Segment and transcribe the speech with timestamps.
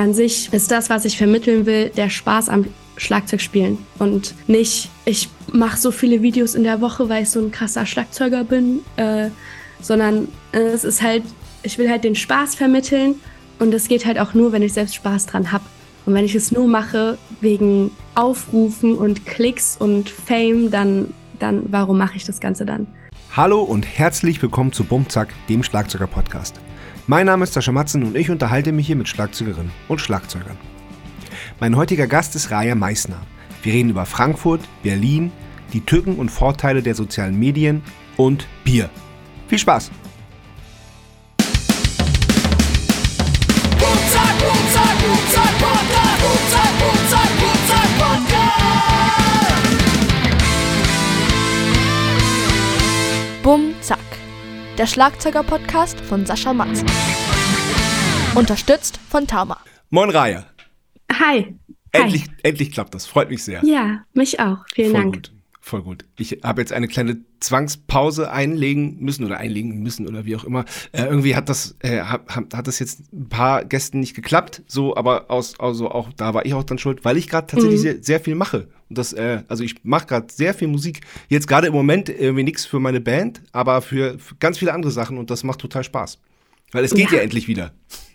[0.00, 2.64] an sich ist das, was ich vermitteln will, der Spaß am
[2.96, 7.50] Schlagzeugspielen und nicht, ich mache so viele Videos in der Woche, weil ich so ein
[7.50, 9.28] krasser Schlagzeuger bin, äh,
[9.80, 11.22] sondern es ist halt,
[11.62, 13.16] ich will halt den Spaß vermitteln
[13.58, 15.64] und es geht halt auch nur, wenn ich selbst Spaß dran habe.
[16.06, 21.98] Und wenn ich es nur mache wegen Aufrufen und Klicks und Fame, dann, dann warum
[21.98, 22.86] mache ich das Ganze dann?
[23.36, 26.54] Hallo und herzlich willkommen zu Bumzack, dem Schlagzeuger-Podcast.
[27.10, 30.56] Mein Name ist Sascha Matzen und ich unterhalte mich hier mit Schlagzeugerinnen und Schlagzeugern.
[31.58, 33.20] Mein heutiger Gast ist Raya Meissner.
[33.64, 35.32] Wir reden über Frankfurt, Berlin,
[35.72, 37.82] die Tücken und Vorteile der sozialen Medien
[38.16, 38.90] und Bier.
[39.48, 39.90] Viel Spaß!
[54.80, 56.88] Der Schlagzeuger-Podcast von Sascha Matzen.
[58.34, 59.60] Unterstützt von Tauma.
[59.90, 60.46] Moin Raya.
[61.12, 61.54] Hi.
[61.92, 62.28] Endlich, Hi.
[62.44, 63.04] endlich klappt das.
[63.04, 63.62] Freut mich sehr.
[63.62, 64.64] Ja, mich auch.
[64.72, 65.14] Vielen Voll Dank.
[65.16, 65.32] gut.
[65.70, 66.04] Voll gut.
[66.18, 70.64] Ich habe jetzt eine kleine Zwangspause einlegen müssen oder einlegen müssen oder wie auch immer.
[70.90, 74.96] Äh, irgendwie hat das, äh, hat, hat das jetzt ein paar Gästen nicht geklappt, so,
[74.96, 77.82] aber aus, also auch da war ich auch dann schuld, weil ich gerade tatsächlich Mhm.
[77.84, 78.66] sehr, sehr viel mache.
[78.88, 81.02] Und das, äh, also ich mache gerade sehr viel Musik.
[81.28, 84.90] Jetzt gerade im Moment irgendwie nichts für meine Band, aber für, für ganz viele andere
[84.90, 86.18] Sachen und das macht total Spaß.
[86.72, 87.22] Weil es geht ja, Ja.
[87.22, 87.72] endlich wieder.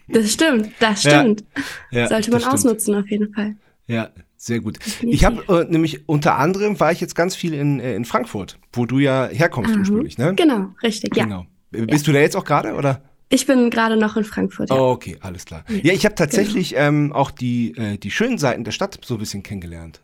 [0.09, 1.21] Das stimmt, das Ja.
[1.21, 1.45] stimmt.
[1.91, 2.53] Ja, Sollte man das stimmt.
[2.53, 3.55] ausnutzen auf jeden Fall.
[3.87, 4.79] Ja, sehr gut.
[5.01, 8.59] Ich habe äh, nämlich unter anderem war ich jetzt ganz viel in, äh, in Frankfurt,
[8.73, 9.79] wo du ja herkommst Mhm.
[9.81, 10.33] ursprünglich, ne?
[10.35, 11.23] Genau, richtig, ja.
[11.23, 11.45] Genau.
[11.73, 13.01] Äh, Bist du da jetzt auch gerade oder?
[13.29, 14.69] Ich bin gerade noch in Frankfurt.
[14.69, 14.75] Ja.
[14.79, 15.63] Oh, okay, alles klar.
[15.81, 19.19] Ja, ich habe tatsächlich ähm, auch die, äh, die schönen Seiten der Stadt so ein
[19.19, 20.01] bisschen kennengelernt.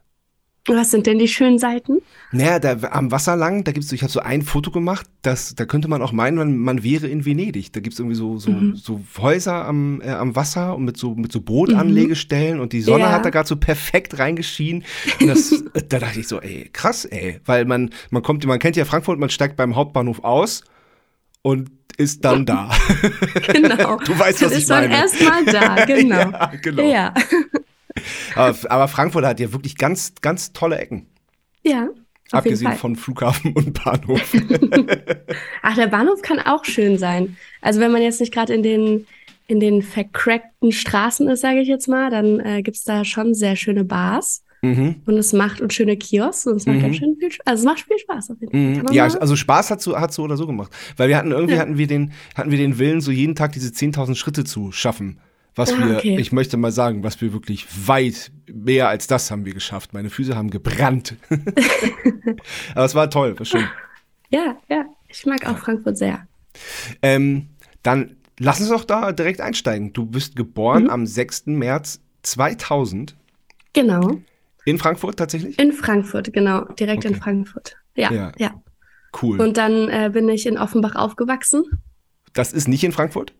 [0.67, 2.03] Was sind denn die schönen Seiten?
[2.31, 5.55] Naja, da am Wasser lang, da gibt's so, ich habe so ein Foto gemacht, das,
[5.55, 7.73] da könnte man auch meinen, man, man wäre in Venedig.
[7.73, 8.75] Da gibt's irgendwie so, so, Mhm.
[8.75, 13.05] so Häuser am, äh, am Wasser und mit so, mit so Bootanlegestellen und die Sonne
[13.05, 13.11] Ja.
[13.11, 14.83] hat da gerade so perfekt reingeschienen.
[15.19, 17.39] Und das, da dachte ich so, ey, krass, ey.
[17.45, 20.63] Weil man, man kommt, man kennt ja Frankfurt, man steigt beim Hauptbahnhof aus
[21.41, 22.69] und ist dann da.
[23.51, 23.97] Genau.
[24.05, 24.93] Du weißt, was ist ich meine.
[24.93, 26.15] erstmal da, genau.
[26.17, 26.83] ja, genau.
[26.83, 27.13] Ja.
[28.35, 31.07] Aber, aber Frankfurt hat ja wirklich ganz, ganz tolle Ecken.
[31.63, 31.89] Ja.
[32.31, 34.21] Abgesehen von Flughafen und Bahnhof.
[35.61, 37.35] Ach, der Bahnhof kann auch schön sein.
[37.61, 39.05] Also wenn man jetzt nicht gerade in den
[39.47, 43.57] in den vercrackten Straßen ist, sage ich jetzt mal, dann äh, gibt's da schon sehr
[43.57, 45.01] schöne Bars mhm.
[45.05, 46.81] und es macht und schöne Kiosks und es macht Mhm.
[46.83, 47.47] ganz schön viel Spaß.
[47.47, 48.83] Also es macht viel Spaß auf jeden Fall.
[48.83, 48.93] Mhm.
[48.93, 50.71] Ja, also Spaß hat so, hat so oder so gemacht.
[50.95, 51.59] Weil wir hatten irgendwie Ja.
[51.59, 55.19] hatten wir den, hatten wir den Willen, so jeden Tag diese 10.000 Schritte zu schaffen.
[55.55, 56.17] Was Ah, wir, okay.
[56.17, 59.93] ich möchte mal sagen, was wir wirklich weit mehr als das haben wir geschafft.
[59.93, 61.15] Meine Füße haben gebrannt.
[62.75, 63.67] Aber es war toll, war schön.
[64.29, 64.85] ja, ja.
[65.09, 66.25] Ich mag auch Frankfurt sehr.
[67.01, 67.49] Ähm,
[67.83, 69.91] dann lass uns doch da direkt einsteigen.
[69.91, 70.89] Du bist geboren Mhm.
[70.89, 71.47] am 6.
[71.47, 73.15] März 2000
[73.73, 74.19] Genau.
[74.65, 75.59] in Frankfurt tatsächlich?
[75.59, 76.63] In Frankfurt, genau.
[76.79, 77.21] Direkt in Okay.
[77.21, 77.75] Frankfurt.
[77.95, 78.31] Ja, Ja.
[78.37, 78.53] ja.
[79.21, 79.41] Cool.
[79.41, 81.63] Und dann äh, bin ich in Offenbach aufgewachsen.
[82.33, 83.33] das ist nicht in Frankfurt?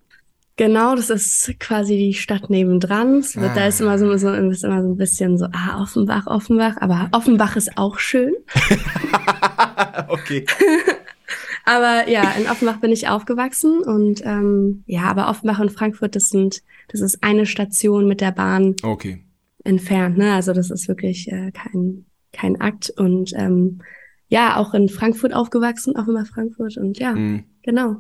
[0.58, 3.20] Genau, das ist quasi die Stadt nebendran.
[3.20, 3.68] Es wird, Da Ah.
[3.68, 6.76] ist immer so, so, ist immer so ein bisschen so, ah, Offenbach, Offenbach.
[6.82, 8.34] Aber Offenbach ist auch schön.
[10.10, 10.46] okay.
[11.66, 16.30] Aber ja, in Offenbach bin ich aufgewachsen und ähm, ja, aber Offenbach und Frankfurt, das
[16.30, 19.24] sind, das ist eine Station mit der Bahn Okay.
[19.64, 20.34] entfernt, ne?
[20.34, 22.90] Also das ist wirklich äh, kein, kein Akt.
[22.98, 23.82] Und ähm,
[24.28, 27.44] ja, auch in Frankfurt aufgewachsen, Offenbach, Frankfurt und ja, Mhm.
[27.62, 27.98] genau.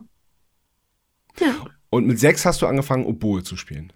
[1.40, 1.54] Ja,
[1.92, 3.94] Und mit sechs hast du angefangen, Oboe zu spielen.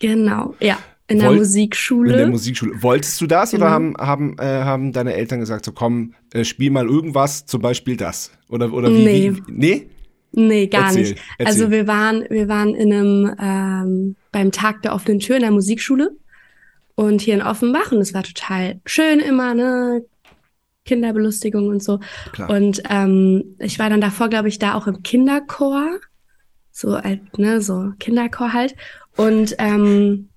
[0.00, 0.78] genau, ja.
[1.08, 2.10] In der Woll- Musikschule.
[2.10, 2.82] In der Musikschule.
[2.82, 3.72] Wolltest du das oder Genau.
[3.74, 7.96] haben, haben, äh, haben deine Eltern gesagt, so komm, äh, spiel mal irgendwas, zum Beispiel
[7.96, 8.32] das?
[8.48, 9.04] Oder, oder wie?
[9.04, 9.32] Nee.
[9.46, 9.90] wie nee?
[10.32, 11.18] Nee, gar Erzähl, nicht.
[11.38, 11.46] erzähl.
[11.46, 15.52] Also wir waren, wir waren in einem ähm, beim Tag der offenen Tür in der
[15.52, 16.10] Musikschule
[16.96, 20.04] und hier in Offenbach und es war total schön immer, ne?
[20.86, 22.00] Kinderbelustigung und so.
[22.32, 22.50] Klar.
[22.50, 26.00] Und ähm, ich war dann davor, glaube ich, da auch im Kinderchor.
[26.78, 28.76] So alt, ne, so Kinderchor halt.
[29.16, 30.28] Und ähm,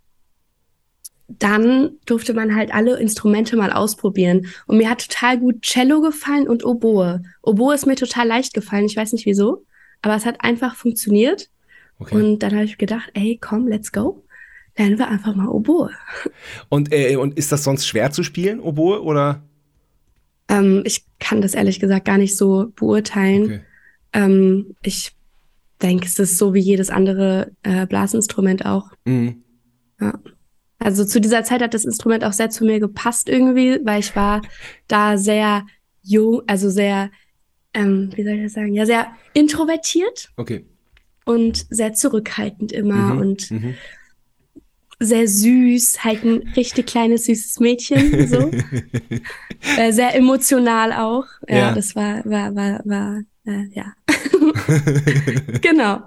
[1.28, 4.48] dann durfte man halt alle Instrumente mal ausprobieren.
[4.66, 7.24] Und mir hat total gut Cello gefallen und Oboe.
[7.42, 9.66] Oboe ist mir total leicht gefallen, ich weiß nicht wieso,
[10.02, 11.50] aber es hat einfach funktioniert.
[12.00, 12.16] Okay.
[12.16, 14.24] Und dann habe ich gedacht, ey, komm, let's go.
[14.78, 15.92] Lernen wir einfach mal Oboe.
[16.70, 19.04] Und, äh, und ist das sonst schwer zu spielen, Oboe?
[19.04, 19.44] Oder?
[20.48, 23.44] Ähm, ich kann das ehrlich gesagt gar nicht so beurteilen.
[23.44, 23.62] Okay.
[24.14, 25.19] Ähm, ich
[25.82, 28.92] denke, es ist so wie jedes andere äh, Blasinstrument auch.
[29.06, 29.44] Mhm.
[30.00, 30.20] Ja.
[30.78, 34.16] Also zu dieser Zeit hat das Instrument auch sehr zu mir gepasst irgendwie, weil ich
[34.16, 34.42] war
[34.88, 35.66] da sehr
[36.02, 37.12] jung, also sehr,
[37.74, 40.66] ähm, wie soll ich das sagen, ja, sehr introvertiert Okay.
[41.26, 43.20] und sehr zurückhaltend immer Mhm.
[43.20, 43.76] und Mhm.
[45.02, 48.50] sehr süß, halt ein richtig kleines, süßes Mädchen, so.
[49.78, 51.26] äh, sehr emotional auch.
[51.48, 51.74] Ja, Ja.
[51.74, 53.94] das war, war, war, war, äh, ja.
[55.62, 56.02] genau.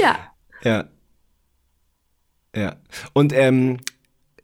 [0.00, 0.16] Ja.
[0.62, 0.84] Ja.
[2.56, 2.76] Ja.
[3.12, 3.78] Und, ähm,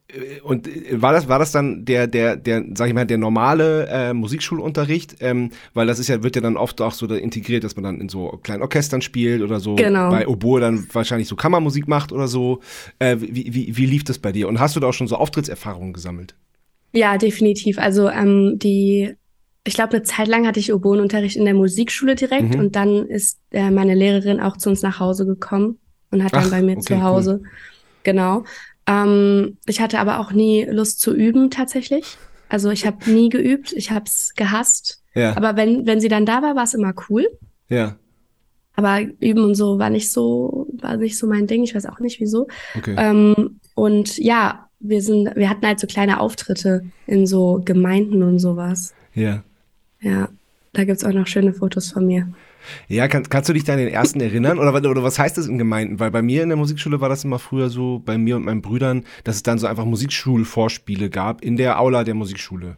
[0.09, 3.19] äh, und äh, war das, war das dann der, der, der, sag ich mal, der
[3.19, 5.17] normale äh, Musikschulunterricht?
[5.21, 7.85] Ähm, weil das ist ja, wird ja dann oft auch so da integriert, dass man
[7.85, 10.11] dann in so kleinen Orchestern spielt oder so Genau.
[10.11, 12.61] bei Oboe dann wahrscheinlich so Kammermusik macht oder so.
[12.99, 14.49] Äh, wie, wie, wie lief das bei dir?
[14.49, 16.35] Und hast du da auch schon so Auftrittserfahrungen gesammelt?
[16.93, 17.79] Ja, definitiv.
[17.79, 19.15] Also ähm, die,
[19.65, 22.61] ich glaube, eine Zeit lang hatte ich Oboenunterricht in der Musikschule direkt Mhm.
[22.61, 25.79] und dann ist äh, meine Lehrerin auch zu uns nach Hause gekommen
[26.11, 27.43] und hat dann Ach, bei mir okay, zu Hause.
[28.03, 28.45] Genau.
[28.87, 32.17] Ähm, ich hatte aber auch nie Lust zu üben tatsächlich.
[32.49, 35.03] Also ich habe nie geübt, ich habe es gehasst.
[35.15, 35.37] Ja.
[35.37, 37.29] Aber wenn, wenn sie dann da war, war es immer cool.
[37.69, 37.97] ja.
[38.77, 41.63] Aber üben und so war nicht so, war nicht so mein Ding.
[41.65, 42.47] Ich weiß auch nicht wieso.
[42.79, 42.95] Okay.
[42.97, 48.39] Ähm, und ja, wir sind, wir hatten halt so kleine Auftritte in so Gemeinden und
[48.39, 48.95] sowas.
[49.13, 49.43] ja.
[50.03, 50.29] Ja,
[50.73, 52.33] da gibt's auch noch schöne Fotos von mir.
[52.89, 54.59] Ja, kann, kannst du dich da an den ersten erinnern?
[54.59, 55.99] Oder, oder was heißt das in Gemeinden?
[56.01, 58.63] Weil bei mir in der Musikschule war das immer früher so, bei mir und meinen
[58.63, 62.77] Brüdern, dass es dann so einfach Musikschulvorspiele gab in der Aula der Musikschule.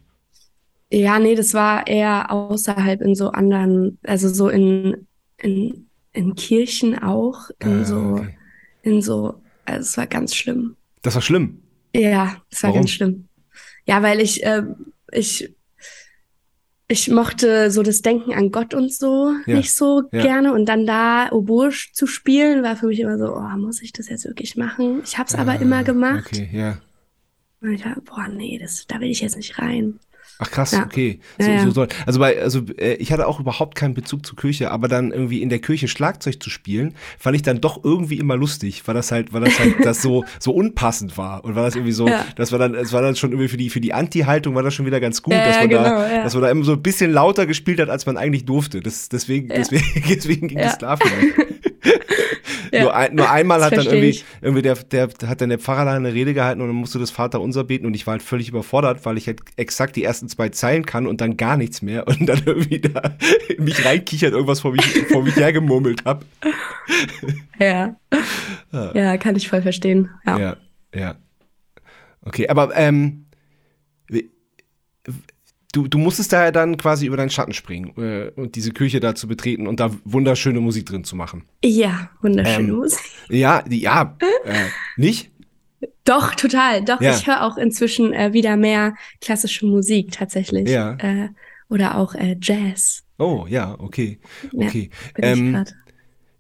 [0.91, 5.07] Ja, nee, das war eher außerhalb in so anderen, also so in,
[5.39, 8.37] in, in Kirchen auch, in Ah, so, okay.
[8.83, 10.77] in so, also es war ganz schlimm.
[11.03, 11.63] Das war schlimm.
[11.95, 12.81] Ja, es war Warum?
[12.83, 13.29] ganz schlimm.
[13.87, 14.63] Ja, weil ich, äh,
[15.13, 15.55] ich,
[16.93, 20.23] ich mochte so das Denken an Gott und so Ja, nicht so ja.
[20.23, 20.53] gerne.
[20.53, 24.09] Und dann da Oboe zu spielen, war für mich immer so, oh, muss ich das
[24.09, 25.01] jetzt wirklich machen?
[25.05, 26.31] Ich habe es aber immer gemacht.
[26.33, 26.79] Ah, Okay, ja.
[27.61, 29.99] Und ich war, boah, nee, das, da will ich jetzt nicht rein.
[30.45, 30.85] Ach krass, Ja.
[30.85, 31.21] okay.
[31.39, 31.63] Ja, So, ja.
[31.65, 31.89] so soll.
[32.07, 35.41] Also bei, also äh, ich hatte auch überhaupt keinen Bezug zur Kirche, aber dann irgendwie
[35.43, 39.13] in der Kirche Schlagzeug zu spielen, fand ich dann doch irgendwie immer lustig, weil das
[39.13, 42.25] halt, weil das halt das so so unpassend war und war das irgendwie so, Ja.
[42.37, 44.75] das war dann, es war dann schon irgendwie für die für die Anti-Haltung war das
[44.75, 46.23] schon wieder ganz gut, Ja, dass ja, man da, genau, ja.
[46.25, 48.81] dass man da immer so ein bisschen lauter gespielt hat, als man eigentlich durfte.
[48.81, 49.57] Das, deswegen, Ja.
[49.57, 50.67] deswegen, deswegen ging Ja.
[50.67, 51.35] es da vielleicht.
[52.75, 52.85] Ja.
[52.85, 54.25] Nur, ein, nur einmal Das hat dann irgendwie, ich.
[54.41, 57.11] irgendwie der, der hat dann der Pfarrer da eine Rede gehalten und dann musste das
[57.11, 60.27] Vater unser beten und ich war halt völlig überfordert, weil ich halt exakt die ersten
[60.27, 63.15] zwei Zeilen kann und dann gar nichts mehr und dann irgendwie da
[63.59, 66.25] mich reinkichert, irgendwas vor mich, vor mich hergemurmelt hab.
[67.59, 67.97] Ja.
[68.73, 70.09] Ja, kann ich voll verstehen.
[70.25, 70.39] Ja.
[70.39, 70.57] Ja,
[70.95, 71.15] ja.
[72.23, 73.27] Okay, aber ähm,
[75.73, 79.01] du, du musstest da ja dann quasi über deinen Schatten springen äh, und diese Küche
[79.01, 81.45] da zu betreten und da wunderschöne Musik drin zu machen.
[81.65, 83.01] Ja, wunderschöne Ähm, Musik.
[83.29, 84.67] Ja, die, ja, äh,
[84.97, 85.31] nicht?
[86.05, 86.85] Doch, total.
[86.85, 87.15] Doch, Ja.
[87.17, 90.69] ich höre auch inzwischen äh, wieder mehr klassische Musik tatsächlich.
[90.69, 90.95] Ja.
[90.97, 91.29] Äh,
[91.69, 93.05] oder auch äh, Jazz.
[93.19, 94.19] Oh, ja, okay.
[94.53, 94.91] Ja, Okay.
[95.17, 95.65] Ich ähm,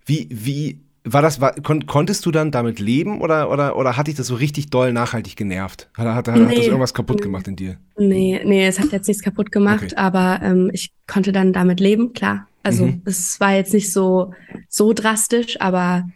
[0.04, 4.06] wie, wie, war das, war, kon, konntest du dann damit leben oder, oder, oder hat
[4.06, 5.88] dich das so richtig doll nachhaltig genervt?
[5.96, 6.66] Hat, hat, hat, hat das Nee.
[6.66, 7.22] irgendwas kaputt Nee.
[7.24, 7.76] gemacht in dir?
[7.98, 9.96] Nee, nee, es hat jetzt nichts kaputt gemacht, Okay.
[9.96, 12.46] aber ähm, ich konnte dann damit leben, klar.
[12.62, 13.02] Also Mhm.
[13.04, 14.32] es war jetzt nicht so,
[14.68, 16.08] so drastisch, aber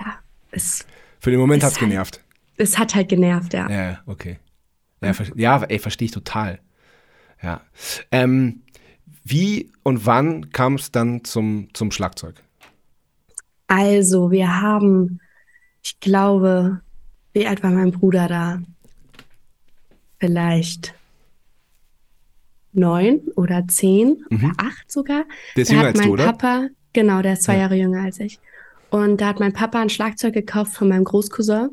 [0.00, 0.14] ja,
[0.52, 0.86] es,
[1.20, 2.20] Für den Moment Es hat's genervt.
[2.56, 3.68] es hat halt genervt, ja.
[3.68, 4.38] Ja, ja, okay.
[5.02, 6.60] Ja, ver ja ey, verstehe ich total.
[7.42, 7.60] Ja.
[8.10, 8.62] Ähm,
[9.24, 12.36] wie und wann kam es dann zum, zum Schlagzeug?
[13.74, 15.18] Also, wir haben,
[15.82, 16.82] ich glaube,
[17.32, 18.60] wie alt war mein Bruder da?
[20.20, 20.92] Vielleicht
[22.74, 25.20] neun oder zehn oder acht sogar.
[25.24, 25.28] Mhm.
[25.56, 26.24] Der ist Da jünger hat als mein du, oder?
[26.26, 27.60] Papa, genau, der ist zwei Ja.
[27.60, 28.38] Jahre jünger als ich.
[28.90, 31.70] Und da hat mein Papa ein Schlagzeug gekauft von meinem Großcousin,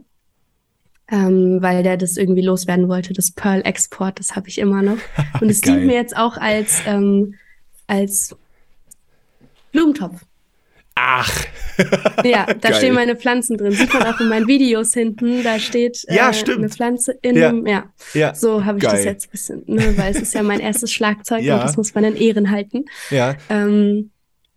[1.10, 4.98] ähm, weil der das irgendwie loswerden wollte, das Pearl Export, das habe ich immer noch.
[5.42, 7.36] Und es dient mir jetzt auch als, ähm,
[7.88, 8.38] als
[9.74, 10.24] Blumentopf.
[11.02, 11.46] Ach,
[12.26, 12.74] Ja, da Geil.
[12.76, 13.72] stehen meine Pflanzen drin.
[13.72, 15.44] Sieht man auch in meinen Videos hinten.
[15.44, 17.50] Da steht äh, Ja, eine Pflanze in Ja.
[17.50, 17.86] einem, ja.
[18.14, 18.36] ja.
[18.36, 18.96] So habe ich Geil.
[18.96, 21.96] das jetzt ein bisschen, ne, weil es ist ja mein erstes Schlagzeug und das muss
[21.96, 22.86] man in Ehren halten.
[23.10, 24.12] Ja, Ähm,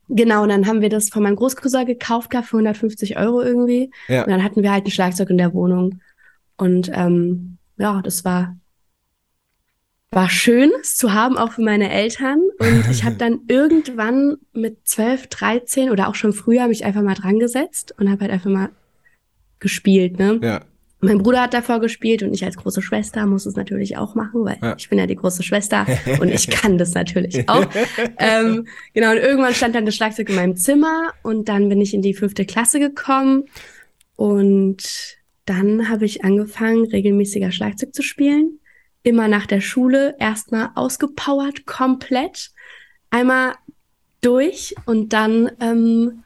[0.08, 3.90] genau, und dann haben wir das von meinem Großcousin gekauft gehabt für 150 Euro irgendwie.
[4.08, 4.24] ja.
[4.24, 6.00] Und dann hatten wir halt ein Schlagzeug in der Wohnung.
[6.56, 8.56] Und ähm, ja, das war,
[10.12, 12.38] war schön, es zu haben, auch für meine Eltern.
[12.58, 17.14] Und ich habe dann irgendwann mit 12, 13 oder auch schon früher mich einfach mal
[17.14, 18.68] dran gesetzt und habe halt einfach mal
[19.58, 20.18] gespielt.
[20.18, 20.38] Ne?
[20.42, 20.60] Ja,
[21.00, 24.44] Mein Bruder hat davor gespielt und ich als große Schwester muss es natürlich auch machen,
[24.44, 24.74] weil Ja.
[24.76, 25.86] ich bin ja die große Schwester
[26.20, 27.66] und ich kann das natürlich auch.
[28.18, 31.94] ähm, genau, und irgendwann stand dann das Schlagzeug in meinem Zimmer und dann bin ich
[31.94, 33.44] in die fünfte Klasse gekommen
[34.16, 35.16] und
[35.46, 38.58] dann habe ich angefangen, regelmäßiger Schlagzeug zu spielen.
[39.02, 42.50] Immer nach der Schule, erstmal ausgepowert, komplett,
[43.10, 43.54] einmal
[44.20, 46.22] durch und dann ähm,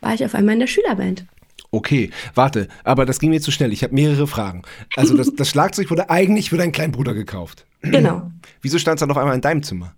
[0.00, 1.26] war ich auf einmal in der Schülerband.
[1.70, 3.72] Okay, warte, aber das ging mir zu schnell.
[3.72, 4.62] Ich habe mehrere Fragen.
[4.96, 7.66] Also das, das Schlagzeug wurde eigentlich für deinen kleinen Bruder gekauft.
[7.82, 8.30] Genau.
[8.62, 9.94] Wieso stand es dann auf einmal in deinem Zimmer?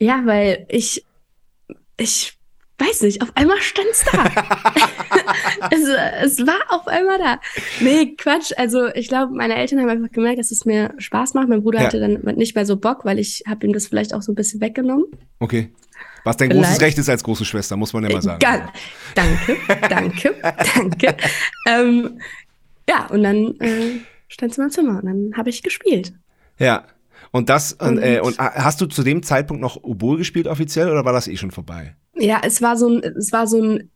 [0.00, 1.04] Ja, weil ich,
[1.96, 2.38] ich
[2.78, 4.24] weiß nicht, auf einmal stand es da.
[5.70, 5.82] es,
[6.38, 7.40] es war auf einmal da.
[7.80, 8.52] Nee, Quatsch.
[8.56, 11.48] Also ich glaube, meine Eltern haben einfach gemerkt, dass es mir Spaß macht.
[11.48, 11.86] Mein Bruder Ja.
[11.86, 14.34] hatte dann nicht mehr so Bock, weil ich habe ihm das vielleicht auch so ein
[14.34, 15.06] bisschen weggenommen.
[15.38, 15.72] Okay.
[16.24, 16.66] Was dein Vielleicht.
[16.68, 18.38] großes Recht ist als große Schwester, muss man ja mal sagen.
[18.42, 18.68] Egal.
[19.14, 19.56] Danke,
[19.88, 20.34] danke,
[20.74, 21.16] danke.
[21.68, 22.18] Ähm,
[22.88, 26.14] ja, und dann äh, stand es in meinem Zimmer und dann habe ich gespielt.
[26.58, 26.84] Ja.
[27.30, 30.46] Und das, und, Und- äh, und äh, hast du zu dem Zeitpunkt noch Oboe gespielt
[30.46, 31.94] offiziell oder war das eh schon vorbei?
[32.16, 33.90] Ja, es war so ein, es war so ein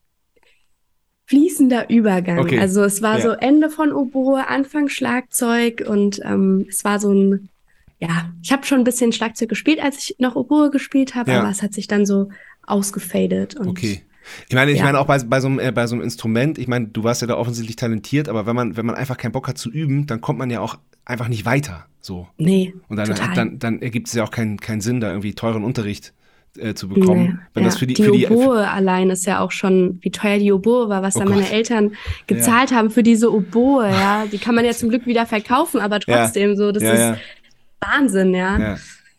[1.27, 2.39] fließender Übergang.
[2.39, 2.59] Okay.
[2.59, 3.23] Also es war Ja.
[3.23, 7.49] so Ende von Oboe, Anfang Schlagzeug und ähm, es war so ein,
[8.01, 11.41] ja, ich habe schon ein bisschen Schlagzeug gespielt, als ich noch Oboe gespielt habe, Ja.
[11.41, 12.31] aber es hat sich dann so
[12.67, 13.57] ausgefadet.
[13.57, 14.03] Und Okay.
[14.49, 14.85] Ich meine, ich Ja.
[14.85, 17.23] meine auch bei, bei, so einem, äh, bei so einem Instrument, ich meine, du warst
[17.23, 20.07] ja da offensichtlich talentiert, aber wenn man, wenn man einfach keinen Bock hat zu üben,
[20.07, 21.87] dann kommt man ja auch einfach nicht weiter.
[22.01, 22.29] So.
[22.37, 23.35] Nee, Und dann, total.
[23.35, 26.13] dann, dann ergibt es ja auch keinen, keinen Sinn, da irgendwie teuren Unterricht
[26.57, 27.23] äh, zu bekommen.
[27.25, 27.69] Nee, wenn ja.
[27.69, 30.53] das für die, die für die Oboe allein ist ja auch schon, wie teuer die
[30.53, 31.53] Oboe war, was Oh da meine Gott.
[31.53, 31.93] Eltern
[32.27, 34.27] gezahlt haben für diese Oboe, ja.
[34.31, 36.25] Die kann man ja zum Glück wieder verkaufen, aber Ja.
[36.25, 37.17] trotzdem so, das ja, ist ja,
[37.81, 38.59] Wahnsinn, ja.
[38.59, 38.77] ja,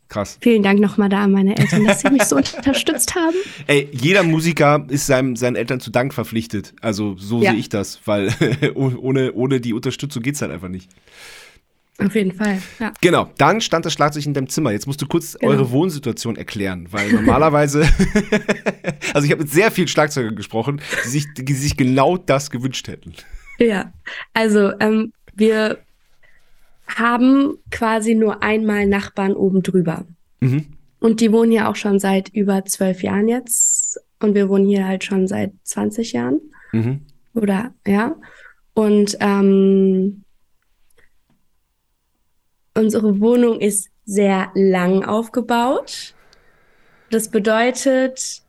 [0.09, 0.37] krass.
[0.41, 3.35] Vielen Dank nochmal da an meine Eltern, dass sie mich so unterstützt haben.
[3.67, 6.73] Ey, jeder Musiker ist seinem, seinen Eltern zu Dank verpflichtet.
[6.81, 7.51] Also so Ja.
[7.51, 8.33] sehe ich das, weil
[8.75, 10.89] ohne, ohne die Unterstützung geht's halt einfach nicht.
[11.99, 12.93] Auf jeden Fall, ja.
[13.01, 14.71] Genau, dann stand das Schlagzeug in deinem Zimmer.
[14.71, 15.51] Jetzt musst du kurz Genau.
[15.51, 17.81] eure Wohnsituation erklären, weil normalerweise,
[19.13, 22.87] also ich habe mit sehr vielen Schlagzeugern gesprochen, die sich, die sich genau das gewünscht
[22.87, 23.13] hätten.
[23.59, 23.91] Ja,
[24.33, 25.79] also ähm, wir
[26.87, 30.05] haben quasi nur einmal Nachbarn oben drüber.
[30.39, 30.65] Mhm.
[30.99, 33.99] Und die wohnen hier auch schon seit über zwölf Jahren jetzt.
[34.21, 36.41] Und wir wohnen hier halt schon seit 20 Jahren.
[36.71, 37.01] Mhm.
[37.33, 38.15] Oder ja.
[38.73, 40.23] Und ähm,
[42.79, 46.15] unsere Wohnung ist sehr lang aufgebaut.
[47.11, 48.41] Das bedeutet,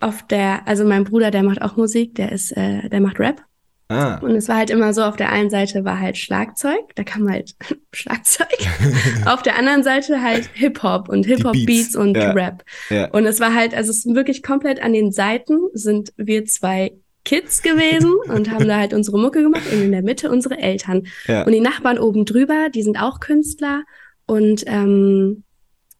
[0.00, 3.42] auf der, also mein Bruder, der macht auch Musik, der ist, äh, der macht Rap.
[3.88, 7.02] Ah, Und es war halt immer so, auf der einen Seite war halt Schlagzeug, da
[7.02, 7.56] kam halt
[7.92, 8.46] Schlagzeug.
[9.26, 12.30] auf der anderen Seite halt Hip-Hop und Beats, Hip-Hop-Beats und ja.
[12.30, 12.64] Rap.
[12.88, 13.10] ja.
[13.10, 16.92] Und es war halt, also es ist wirklich komplett an den Seiten sind wir zwei
[17.24, 21.06] Kids gewesen und haben da halt unsere Mucke gemacht und in der Mitte unsere Eltern.
[21.26, 21.44] ja.
[21.44, 23.82] Und die Nachbarn oben drüber, die sind auch Künstler
[24.26, 25.42] und ähm,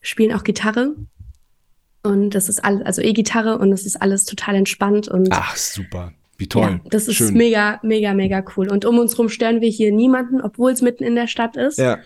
[0.00, 0.94] spielen auch Gitarre.
[2.02, 6.12] Und das ist alles, also E-Gitarre und das ist alles total entspannt und Ach, super.
[6.38, 6.80] Wie toll.
[6.82, 7.34] ja, das ist Schön.
[7.34, 8.70] mega, mega, mega cool.
[8.70, 11.76] Und um uns rum stören wir hier niemanden, obwohl es mitten in der Stadt ist.
[11.78, 11.98] Ja.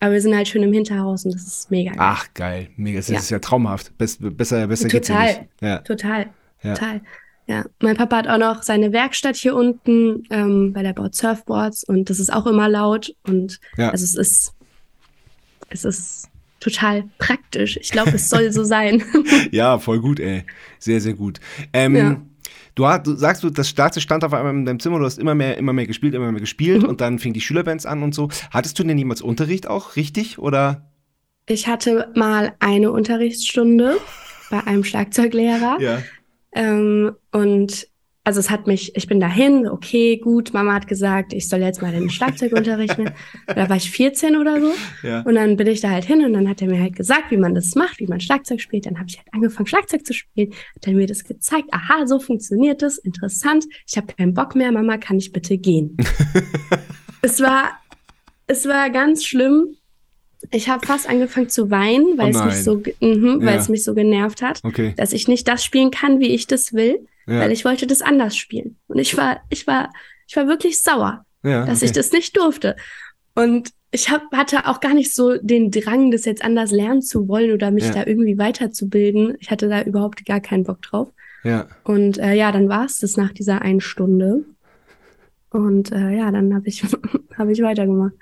[0.00, 1.98] Aber wir sind halt schön im Hinterhaus und das ist mega geil.
[2.00, 2.68] Ach, geil.
[2.76, 2.98] Mega.
[2.98, 3.18] Das Ja.
[3.18, 3.96] ist ja traumhaft.
[3.96, 5.26] Best, besser besser geht's ja Total.
[5.38, 5.48] nicht.
[5.62, 5.78] Ja.
[5.78, 6.26] Total,
[6.62, 6.74] Ja.
[6.74, 7.00] total.
[7.48, 11.82] Ja, mein Papa hat auch noch seine Werkstatt hier unten, ähm, weil er baut Surfboards
[11.84, 13.88] und das ist auch immer laut und Ja.
[13.90, 14.52] also es ist,
[15.70, 16.28] es ist
[16.60, 17.78] total praktisch.
[17.80, 19.02] Ich glaube, es soll so sein.
[19.50, 20.44] ja, voll gut, ey.
[20.78, 21.40] Sehr, sehr gut.
[21.72, 22.20] Ähm, Ja.
[22.74, 25.18] Du, hast, du sagst, du, das Schlagzeug stand auf einmal in deinem Zimmer, du hast
[25.18, 26.88] immer mehr, immer mehr gespielt, immer mehr gespielt Mhm.
[26.88, 28.28] und dann fing die Schülerbands an und so.
[28.52, 30.38] Hattest du denn jemals Unterricht auch, richtig?
[30.38, 30.88] Oder?
[31.46, 33.96] Ich hatte mal eine Unterrichtsstunde
[34.50, 35.78] bei einem Schlagzeuglehrer.
[35.80, 36.02] Ja.
[36.52, 37.88] Ähm, und
[38.28, 41.80] also es hat mich, ich bin dahin, okay, gut, Mama hat gesagt, ich soll jetzt
[41.80, 43.14] mal den Schlagzeugunterricht nehmen.
[43.46, 44.70] Da war ich 14 oder so.
[45.02, 45.22] Ja.
[45.22, 47.38] Und dann bin ich da halt hin und dann hat er mir halt gesagt, wie
[47.38, 48.84] man das macht, wie man Schlagzeug spielt.
[48.84, 50.52] Dann habe ich halt angefangen, Schlagzeug zu spielen.
[50.76, 51.68] Hat er mir das gezeigt.
[51.72, 52.98] Aha, so funktioniert das.
[52.98, 53.64] Interessant.
[53.86, 54.72] Ich habe keinen Bock mehr.
[54.72, 55.96] Mama, kann ich bitte gehen?
[57.22, 57.80] es war,
[58.46, 59.77] es war ganz schlimm.
[60.50, 63.60] Ich habe fast angefangen zu weinen, weil Oh es mich so, mhm, weil Ja.
[63.60, 64.94] es mich so genervt hat, Okay.
[64.96, 67.40] dass ich nicht das spielen kann, wie ich das will, Ja.
[67.40, 68.76] weil ich wollte das anders spielen.
[68.86, 69.90] Und ich war, ich war,
[70.26, 71.86] ich war wirklich sauer ja, dass okay.
[71.86, 72.76] ich das nicht durfte.
[73.34, 77.26] Und ich hab, hatte auch gar nicht so den Drang, das jetzt anders lernen zu
[77.28, 79.36] wollen oder mich da irgendwie weiterzubilden.
[79.40, 81.08] Ich hatte da überhaupt gar keinen Bock drauf.
[81.84, 84.44] Und äh, ja, dann war es das nach dieser einen Stunde.
[85.50, 86.82] Und äh, ja, dann habe ich,
[87.38, 88.12] hab ich weitergemacht.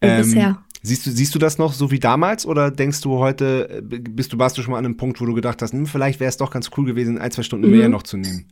[0.00, 0.62] Ähm, bisher.
[0.82, 4.32] Siehst du, siehst du das noch so wie damals oder denkst du heute, äh, bist
[4.32, 6.28] du, warst du schon mal an einem Punkt, wo du gedacht hast, hm, vielleicht wäre
[6.28, 7.72] es doch ganz cool gewesen, ein, zwei Stunden Mhm.
[7.72, 8.46] mehr noch zu nehmen?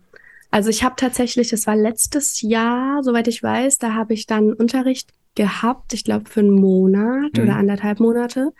[0.52, 4.52] Also ich habe tatsächlich, das war letztes Jahr, soweit ich weiß, da habe ich dann
[4.52, 7.42] Unterricht gehabt, ich glaube für einen Monat Mhm.
[7.42, 8.50] oder anderthalb Monate.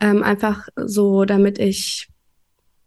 [0.00, 2.08] Ähm, einfach so, damit ich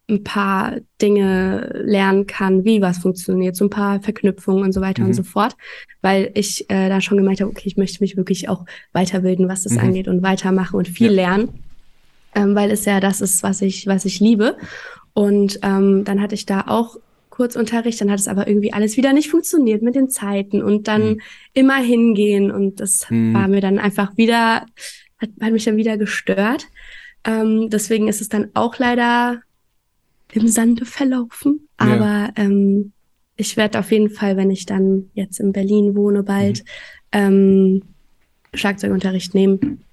[0.07, 5.01] ein paar Dinge lernen kann, wie was funktioniert, so ein paar Verknüpfungen und so weiter
[5.01, 5.07] Mhm.
[5.09, 5.55] und so fort,
[6.01, 9.63] weil ich äh, da schon gemeint habe, okay, ich möchte mich wirklich auch weiterbilden, was
[9.63, 9.79] das Mhm.
[9.79, 11.13] angeht und weitermachen und viel Ja.
[11.13, 11.49] lernen,
[12.35, 14.57] ähm, weil es ja das ist, was ich, was ich liebe.
[15.13, 16.97] Und ähm, dann hatte ich da auch
[17.31, 21.15] Kurzunterricht, dann hat es aber irgendwie alles wieder nicht funktioniert mit den Zeiten und dann
[21.15, 21.21] mhm.
[21.53, 23.33] immer hingehen und das mhm.
[23.33, 24.65] war mir dann einfach wieder,
[25.19, 26.67] hat, hat mich dann wieder gestört.
[27.25, 29.41] Ähm, deswegen ist es dann auch leider
[30.35, 31.67] im Sande verlaufen.
[31.77, 32.33] Aber ja.
[32.35, 32.93] ähm,
[33.35, 36.63] ich werde auf jeden Fall, wenn ich dann jetzt in Berlin wohne, bald mhm.
[37.11, 37.81] ähm,
[38.53, 39.83] Schlagzeugunterricht nehmen.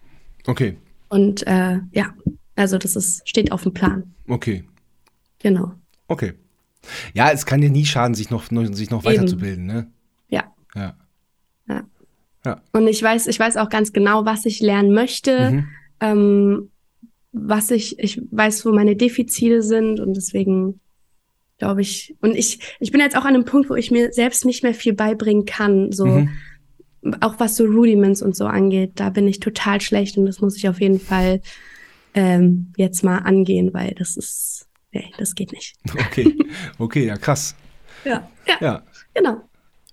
[0.46, 0.76] Okay.
[1.08, 2.14] Und äh, ja,
[2.56, 4.14] also das ist, steht auf dem Plan.
[4.28, 4.64] Okay.
[5.40, 5.72] Genau.
[6.08, 6.34] Okay.
[7.14, 9.90] Ja, es kann ja nie schaden, sich noch, sich noch weiterzubilden, ne?
[10.28, 10.52] Ja.
[10.74, 10.96] Ja.
[11.68, 11.82] Ja.
[12.44, 12.60] ja.
[12.72, 15.50] Und ich weiß, ich weiß auch ganz genau, was ich lernen möchte.
[15.50, 15.68] Mhm.
[16.00, 16.70] Ähm,
[17.32, 20.80] was ich, ich weiß, wo meine Defizite sind und deswegen
[21.58, 24.44] glaube ich, und ich, ich bin jetzt auch an einem Punkt, wo ich mir selbst
[24.44, 26.30] nicht mehr viel beibringen kann, so, mhm.
[27.20, 30.56] auch was so Rudiments und so angeht, da bin ich total schlecht und das muss
[30.56, 31.40] ich auf jeden Fall
[32.14, 35.76] ähm, jetzt mal angehen, weil das ist, nee, das geht nicht.
[35.94, 36.36] Okay,
[36.78, 37.54] okay, ja, krass.
[38.04, 38.82] ja, ja, ja,
[39.14, 39.40] genau.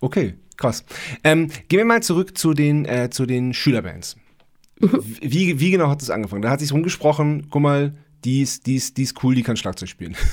[0.01, 0.83] Okay, krass.
[1.23, 4.17] Ähm, gehen wir mal zurück zu den, äh, zu den Schülerbands.
[4.79, 6.41] Wie, wie genau hat es angefangen?
[6.41, 7.93] Da hat sich rumgesprochen, guck mal,
[8.23, 10.15] die ist, die, ist, die ist cool, die kann Schlagzeug spielen.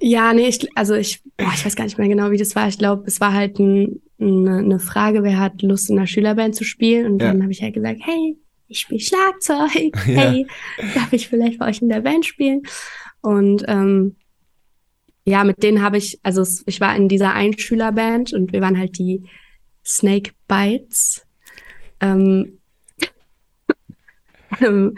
[0.00, 2.68] Ja, nee, ich, also ich, boah, ich weiß gar nicht mehr genau, wie das war.
[2.68, 6.54] Ich glaube, es war halt ein, eine, eine Frage, wer hat Lust in einer Schülerband
[6.54, 7.12] zu spielen?
[7.12, 7.28] Und ja.
[7.28, 8.36] dann habe ich halt gesagt, hey,
[8.68, 9.94] ich spiele Schlagzeug.
[10.06, 10.30] Ja.
[10.30, 10.46] Hey,
[10.94, 12.62] darf ich vielleicht bei euch in der Band spielen?
[13.20, 14.16] Und ähm,
[15.24, 18.98] ja, mit denen habe ich, also ich war in dieser Einschülerband und wir waren halt
[18.98, 19.22] die
[19.84, 21.26] Snake Bites.
[22.00, 22.58] Ähm,
[24.60, 24.96] und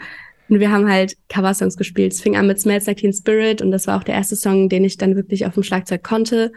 [0.49, 2.13] wir haben halt Coversongs gespielt.
[2.13, 4.69] Es fing an mit Smells Like Teen Spirit und das war auch der erste Song,
[4.69, 6.51] den ich dann wirklich auf dem Schlagzeug konnte.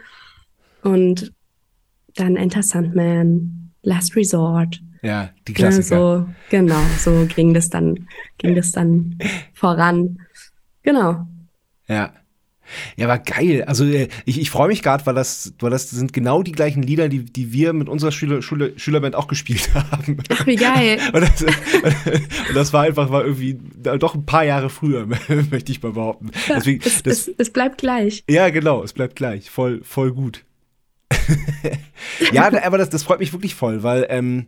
[0.83, 1.33] Und
[2.15, 4.81] dann Enter Sandman, Last Resort.
[5.01, 5.95] Ja, die Klassiker.
[5.95, 9.17] Ja, so, genau, so ging das dann, ging das dann
[9.53, 10.19] voran.
[10.83, 11.25] Genau.
[11.87, 12.13] Ja.
[12.97, 13.63] Ja, war geil.
[13.63, 16.83] Also äh, ich, ich freue mich gerade, weil das, weil das sind genau die gleichen
[16.83, 20.17] Lieder, die, die wir mit unserer Schüler, Schüler, Schülerband auch gespielt haben.
[20.29, 20.99] Ach, wie geil.
[21.13, 25.05] Und das, und das war einfach war irgendwie doch ein paar Jahre früher,
[25.51, 26.31] möchte ich mal behaupten.
[26.47, 28.23] Ja, Deswegen, es, das, es, es bleibt gleich.
[28.29, 29.49] Ja, genau, es bleibt gleich.
[29.49, 30.43] Voll, voll gut.
[32.31, 34.47] ja, aber das, das freut mich wirklich voll, weil ähm,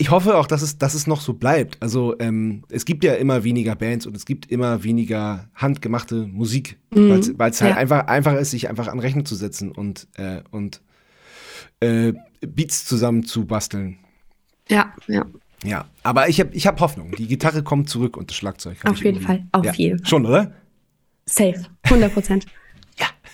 [0.00, 1.76] ich hoffe auch, dass es, dass es noch so bleibt.
[1.82, 6.78] Also ähm, es gibt ja immer weniger Bands und es gibt immer weniger handgemachte Musik,
[6.90, 7.34] mhm.
[7.36, 7.76] weil es halt ja.
[7.76, 10.80] einfach einfach ist, sich einfach an Rechner zu setzen und äh, und
[11.80, 13.98] äh, Beats zusammen zu basteln.
[14.70, 15.26] Ja, ja.
[15.62, 17.14] Ja, aber ich habe ich hab Hoffnung.
[17.18, 18.78] Die Gitarre kommt zurück und das Schlagzeug.
[18.84, 19.72] Auf jeden Fall, auf ja.
[19.74, 20.06] jeden Fall.
[20.08, 20.54] Schon, oder?
[21.26, 22.46] Safe, 100 Prozent.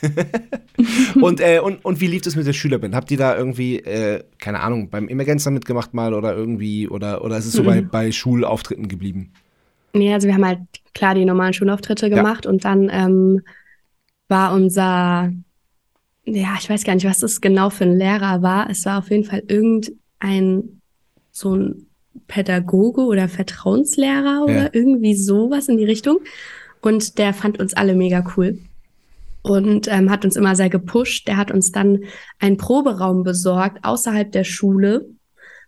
[1.21, 2.95] und, äh, und, und wie lief es mit der Schülerband?
[2.95, 7.39] Habt ihr da irgendwie, äh, keine Ahnung, beim Emergenzer mitgemacht mal oder irgendwie, oder, oder
[7.39, 7.67] ist es so mhm.
[7.67, 9.33] bei, bei Schulauftritten geblieben?
[9.93, 10.61] Nee, also wir haben halt
[10.95, 12.51] klar die normalen Schulauftritte gemacht ja.
[12.51, 13.43] und dann ähm,
[14.29, 15.33] war unser,
[16.25, 18.69] ja, ich weiß gar nicht, was das genau für ein Lehrer war.
[18.69, 20.81] Es war auf jeden Fall irgendein,
[21.31, 21.87] so ein
[22.29, 24.43] Pädagoge oder Vertrauenslehrer ja.
[24.43, 26.19] oder irgendwie sowas in die Richtung.
[26.83, 28.59] Und der fand uns alle mega cool
[29.47, 31.29] und ähm, hat uns immer sehr gepusht.
[31.29, 32.01] Der hat uns dann
[32.41, 35.09] einen Proberaum besorgt außerhalb der Schule,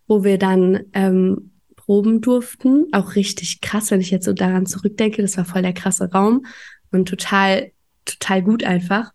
[0.07, 2.87] wo wir dann ähm, proben durften.
[2.91, 5.21] Auch richtig krass, wenn ich jetzt so daran zurückdenke.
[5.21, 6.45] Das war voll der krasse Raum
[6.91, 7.71] und total,
[8.03, 9.11] total gut einfach.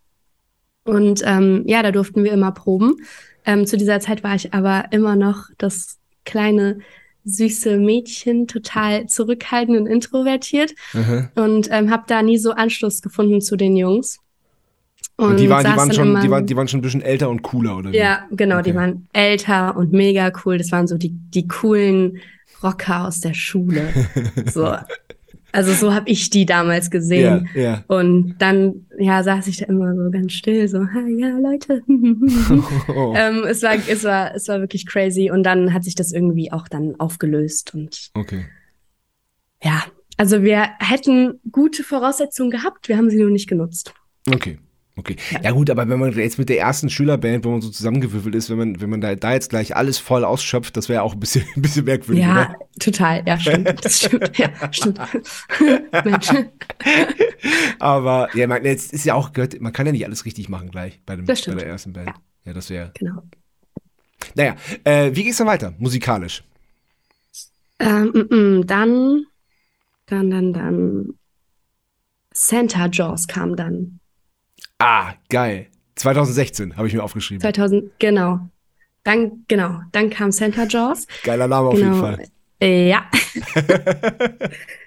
[0.85, 2.97] Und ähm, ja, da durften wir immer proben.
[3.45, 6.79] Ähm, zu dieser Zeit war ich aber immer noch das kleine
[7.27, 11.29] süße Mädchen, total zurückhaltend und introvertiert mhm.
[11.35, 14.21] und ähm, habe da nie so Anschluss gefunden zu den Jungs.
[15.17, 17.31] Und, und die, waren, die, waren schon, die, waren, die waren schon ein bisschen älter
[17.31, 17.97] und cooler, oder wie?
[17.97, 18.71] Ja, genau, okay.
[18.71, 20.59] die waren älter und mega cool.
[20.59, 22.19] Das waren so die, die coolen
[22.63, 23.89] Rocker aus der Schule.
[24.53, 24.75] so.
[25.53, 27.49] Also so habe ich die damals gesehen.
[27.55, 27.85] Ja, ja.
[27.87, 31.81] Und dann, ja, saß ich da immer so ganz still, so, ja, Leute.
[32.89, 33.15] oh.
[33.17, 35.31] ähm, es, war, es, war, es war wirklich crazy.
[35.31, 37.73] Und dann hat sich das irgendwie auch dann aufgelöst.
[37.73, 38.47] Und okay.
[39.63, 39.85] ja,
[40.17, 43.95] also wir hätten gute Voraussetzungen gehabt, wir haben sie nur nicht genutzt.
[44.29, 44.59] Okay.
[44.97, 45.17] Okay.
[45.43, 48.49] Ja gut, aber wenn man jetzt mit der ersten Schülerband, wo man so zusammengewürfelt ist,
[48.49, 51.21] wenn man, wenn man da, da jetzt gleich alles voll ausschöpft, das wäre auch ein
[51.21, 52.23] bisschen, ein bisschen merkwürdig.
[52.23, 52.57] Ja, oder?
[52.79, 53.25] total.
[53.27, 53.75] Ja, stimmt.
[53.85, 54.39] Das stimmt.
[54.39, 55.01] Ja, stimmt.
[56.05, 56.29] Mensch.
[57.81, 60.71] aber ja, man, jetzt ist ja auch gehört, man kann ja nicht alles richtig machen
[60.71, 62.09] gleich bei, dem, bei der ersten Band.
[62.09, 62.93] Ja, ja das wäre.
[62.97, 63.23] Genau.
[64.37, 64.55] Naja,
[64.85, 66.45] äh, wie geht's dann weiter, musikalisch?
[67.81, 69.27] Ähm, m mm, -m, mm, dann,
[70.07, 71.09] dann, dann, dann.
[72.33, 74.01] Santa Jaws kam dann.
[74.79, 75.67] Ah, geil.
[75.97, 77.41] 2016 habe ich mir aufgeschrieben.
[77.41, 78.41] 2000, genau.
[79.05, 81.07] Dann, genau, dann kam Santa Jaws.
[81.23, 82.01] Geiler Name auf jeden genau.
[82.03, 82.27] Fall.
[82.61, 83.05] Äh, ja.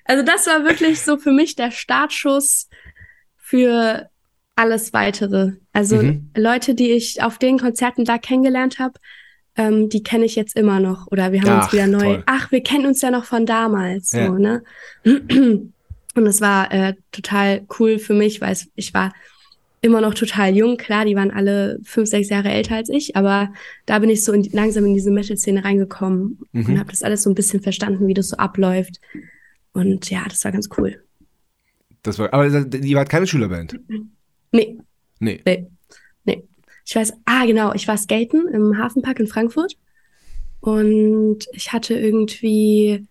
[0.06, 2.68] also das war wirklich so für mich der Startschuss
[3.38, 4.10] für
[4.56, 5.52] alles weitere.
[5.72, 6.32] Also Mhm.
[6.36, 8.96] Leute, die ich auf den Konzerten da kennengelernt habe,
[9.56, 11.08] ähm, die kenne ich jetzt immer noch.
[11.12, 12.00] Oder wir haben Ach, uns wieder neu.
[12.00, 12.24] toll.
[12.26, 14.12] Ach, wir kennen uns ja noch von damals.
[14.12, 14.28] Ja.
[14.28, 14.64] So, ne?
[15.04, 19.14] Und es war äh, total cool für mich, weil ich war
[19.82, 20.78] immer noch total jung.
[20.78, 23.54] Klar, die waren alle fünf, sechs Jahre älter als ich, aber
[23.86, 26.66] da bin ich so in, langsam in diese Metal-Szene reingekommen Mhm.
[26.66, 29.00] und habe das alles so ein bisschen verstanden, wie das so abläuft.
[29.74, 31.04] Und ja, das war ganz cool.
[32.02, 33.80] Das war, aber die war keine Schülerband.
[34.52, 34.78] Nee,
[35.20, 35.42] Nee.
[35.46, 35.68] Nee.
[36.26, 36.44] Nee.
[36.86, 39.78] Ich weiß, ah, genau, ich war skaten im Hafenpark in Frankfurt
[40.60, 43.06] und ich hatte irgendwie,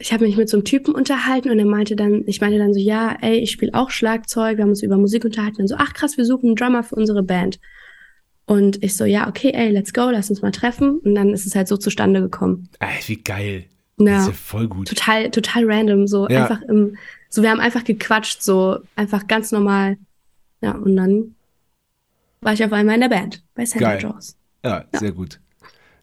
[0.00, 2.72] ich habe mich mit so einem Typen unterhalten und er meinte dann, ich meinte dann
[2.74, 5.76] so, ja, ey, ich spiele auch Schlagzeug, wir haben uns über Musik unterhalten und so,
[5.78, 7.60] ach krass, wir suchen einen Drummer für unsere Band.
[8.46, 10.98] Und ich so, ja, okay, ey, let's go, lass uns mal treffen.
[10.98, 12.68] Und dann ist es halt so zustande gekommen.
[12.80, 13.66] Ey, wie geil.
[13.96, 14.88] Das Ja, ist ja voll gut.
[14.88, 16.42] total, total random, so Ja.
[16.42, 16.96] einfach im,
[17.28, 19.98] so wir haben einfach gequatscht, so einfach ganz normal.
[20.62, 21.34] Ja, und dann
[22.40, 24.02] war ich auf einmal in der Band bei Santa Geil.
[24.02, 24.36] Jaws.
[24.64, 25.38] Ja, sehr gut.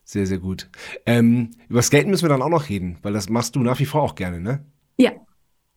[0.09, 0.69] Sehr, sehr gut.
[1.05, 3.85] Ähm, über Skaten müssen wir dann auch noch reden, weil das machst du nach wie
[3.85, 4.63] vor auch gerne, ne?
[4.97, 5.11] Ja,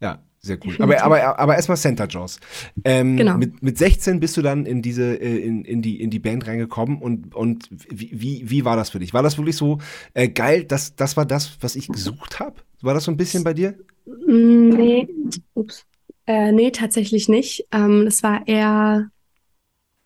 [0.00, 0.74] Ja, sehr cool.
[0.74, 1.02] Definitiv.
[1.02, 2.38] Aber, aber, aber erstmal Santa Jaws.
[2.84, 3.36] Ähm, Genau.
[3.36, 6.46] Mit, mit 16 bist du dann in diese, äh, in, in, die, in die Band
[6.46, 9.12] reingekommen und, und wie, wie, wie war das für dich?
[9.12, 9.78] War das wirklich so
[10.14, 12.54] äh, geil, dass das war das, was ich gesucht habe?
[12.82, 13.74] War das so ein bisschen bei dir?
[14.06, 15.08] Mm, nee,
[15.54, 15.84] ups.
[16.26, 17.66] Äh, nee, tatsächlich nicht.
[17.72, 19.10] Ähm, es war eher,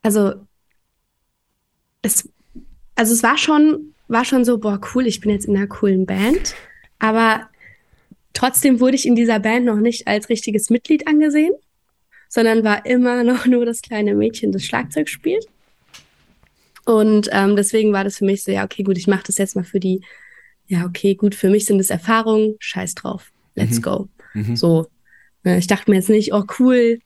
[0.03, 0.33] also
[2.01, 2.27] es,
[2.95, 6.07] also es war schon, war schon so, boah, cool, ich bin jetzt in einer coolen
[6.07, 6.55] Band,
[6.99, 7.51] aber
[8.33, 11.53] trotzdem wurde ich in dieser Band noch nicht als richtiges Mitglied angesehen,
[12.31, 15.47] sondern war immer noch nur das kleine Mädchen, das Schlagzeug spielt.
[16.87, 19.57] Und ähm, deswegen war das für mich so, ja, okay, gut, ich mache das jetzt
[19.57, 20.03] mal für die,
[20.67, 23.83] ja, okay, gut, für mich sind es Erfahrungen, scheiß drauf, let's Mhm.
[23.83, 24.09] go.
[24.35, 24.57] Mhm.
[24.57, 24.87] So,
[25.45, 26.99] äh, ich dachte mir jetzt nicht, oh cool,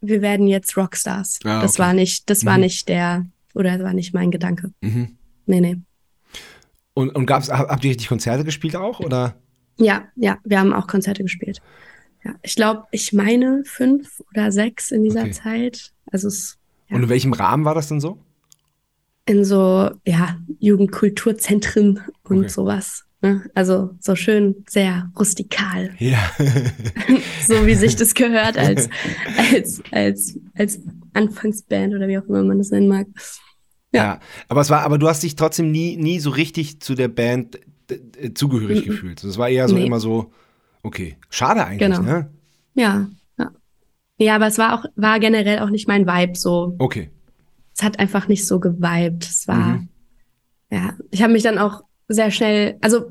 [0.00, 1.40] wir werden jetzt Rockstars.
[1.44, 1.82] Ah, Das okay.
[1.82, 2.60] war nicht, das war Mhm.
[2.64, 4.72] nicht der, oder das war nicht mein Gedanke.
[4.80, 5.16] Mhm.
[5.46, 5.76] Nee, nee.
[7.00, 9.00] Und, und gab's, hab- habt ihr richtig Konzerte gespielt auch?
[9.00, 9.36] Oder?
[9.78, 11.60] Ja, ja, wir haben auch Konzerte gespielt.
[12.24, 15.30] Ja, ich glaube, ich meine fünf oder sechs in dieser Okay.
[15.32, 15.92] Zeit.
[16.12, 16.58] Also es
[16.88, 16.96] Ja.
[16.96, 18.18] Und in welchem Rahmen war das denn so?
[19.26, 22.48] in so, ja, Jugendkulturzentren und Okay.
[22.48, 23.04] sowas.
[23.22, 23.44] Ne?
[23.54, 26.18] Also so schön, sehr rustikal, Ja.
[27.46, 28.88] so wie sich das gehört als,
[29.52, 30.80] als, als, als
[31.12, 33.06] Anfangsband oder wie auch immer man das nennen mag.
[33.92, 34.04] Ja.
[34.04, 34.20] Ja.
[34.48, 37.58] Aber es war, aber du hast dich trotzdem nie, nie so richtig zu der Band
[38.34, 38.90] zugehörig Mhm.
[38.90, 39.24] gefühlt.
[39.24, 39.86] Das war eher so Nee.
[39.86, 40.32] immer so,
[40.82, 41.16] okay.
[41.28, 42.02] Schade eigentlich, Genau.
[42.02, 42.30] ne?
[42.74, 43.50] Ja, ja.
[44.18, 46.76] Ja, aber es war auch, war generell auch nicht mein Vibe so.
[46.78, 47.10] Okay.
[47.76, 49.24] Es hat einfach nicht so geweibt.
[49.24, 49.88] Es war, Mhm.
[50.70, 53.10] ja, ich habe mich dann auch sehr schnell, also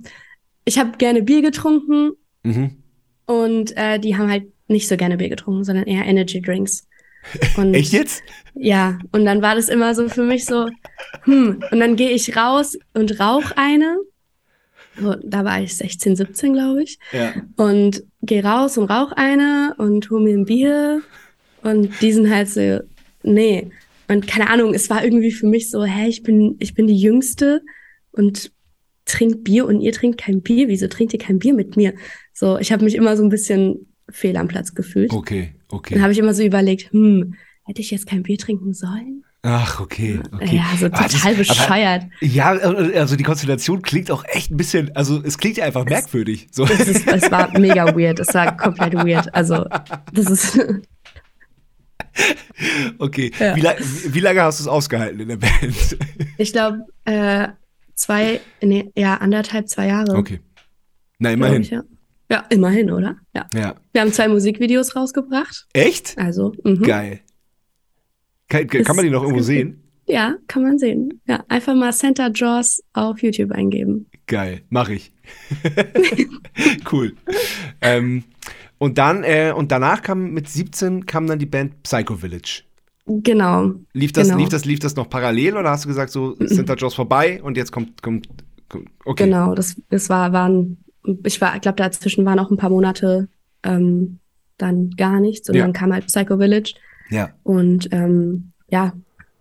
[0.65, 2.11] ich habe gerne Bier getrunken
[2.43, 2.77] Mhm.
[3.25, 6.87] und äh, die haben halt nicht so gerne Bier getrunken, sondern eher Energy Drinks.
[7.57, 8.23] Und Echt jetzt?
[8.55, 10.67] Ja, und dann war das immer so für mich so,
[11.23, 13.97] hm, und dann gehe ich raus und rauch eine.
[15.23, 16.99] Da war ich 16, 17, glaube ich.
[17.13, 17.33] Ja.
[17.55, 21.01] Und gehe raus und rauch eine und hol mir ein Bier.
[21.63, 22.79] Und die sind halt so,
[23.23, 23.69] nee.
[24.07, 26.99] Und keine Ahnung, es war irgendwie für mich so, hä, ich bin, ich bin die
[26.99, 27.61] Jüngste
[28.11, 28.51] und
[29.05, 30.67] trinkt Bier und ihr trinkt kein Bier.
[30.67, 31.93] Wieso trinkt ihr kein Bier mit mir?
[32.33, 35.11] So, ich habe mich immer so ein bisschen fehl am Platz gefühlt.
[35.11, 36.01] Okay, Dann okay.
[36.01, 39.23] habe ich immer so überlegt, hm, hätte ich jetzt kein Bier trinken sollen?
[39.41, 40.57] Ach, okay, okay.
[40.57, 42.03] Ja, so das- total aber- bescheuert.
[42.19, 46.49] Ja, also die Konstellation klingt auch echt ein bisschen, also es klingt ja einfach merkwürdig.
[46.51, 46.65] So.
[46.65, 48.19] Es, ist, es war mega weird.
[48.19, 49.33] Es war komplett weird.
[49.33, 49.65] Also,
[50.13, 50.59] das ist.
[52.97, 53.31] Okay.
[53.39, 53.55] Ja.
[53.55, 55.97] Wie, wie, lange hast du es ausgehalten in der Band?
[56.37, 57.47] Ich glaube, äh,
[57.95, 60.15] zwei, nee, ja, anderthalb, zwei Jahre.
[60.15, 60.39] Okay.
[61.19, 61.61] Na, immerhin.
[61.61, 61.83] Ich, ja.
[62.29, 63.17] Ja, immerhin, oder?
[63.33, 63.47] Ja.
[63.53, 63.75] Ja.
[63.91, 65.67] Wir haben zwei Musikvideos rausgebracht.
[65.73, 66.17] Echt?
[66.17, 66.83] Also, mhm.
[66.83, 67.21] Geil.
[68.47, 69.83] Kann, kann man die noch irgendwo sehen?
[70.07, 71.21] Ja, kann man sehen.
[71.27, 74.07] Ja, einfach mal Santa Jaws auf YouTube eingeben.
[74.25, 75.11] Geil, mache ich.
[76.91, 77.13] cool.
[77.81, 78.23] Ähm,
[78.79, 82.63] und dann, äh, und danach kam mit 17 kam dann die Band Psycho Village.
[83.05, 83.73] Genau.
[83.93, 84.39] Lief das, Genau.
[84.39, 87.57] lief das, lief das noch parallel oder hast du gesagt, so Santa Jaws vorbei und
[87.57, 88.27] jetzt kommt, kommt,
[88.67, 89.25] kommt okay.
[89.25, 90.77] Genau, das, das war, waren,
[91.23, 93.27] ich war, ich glaube, dazwischen waren auch ein paar Monate
[93.63, 94.19] ähm,
[94.57, 95.63] dann gar nichts und Ja.
[95.63, 96.73] dann kam halt Psycho Village
[97.09, 97.29] Ja.
[97.43, 98.93] und ähm, ja,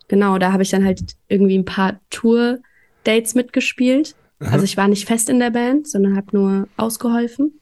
[0.08, 4.14] genau, da habe ich dann halt irgendwie ein paar Tour-Dates mitgespielt.
[4.40, 4.52] Aha.
[4.52, 7.60] Also ich war nicht fest in der Band, sondern habe nur ausgeholfen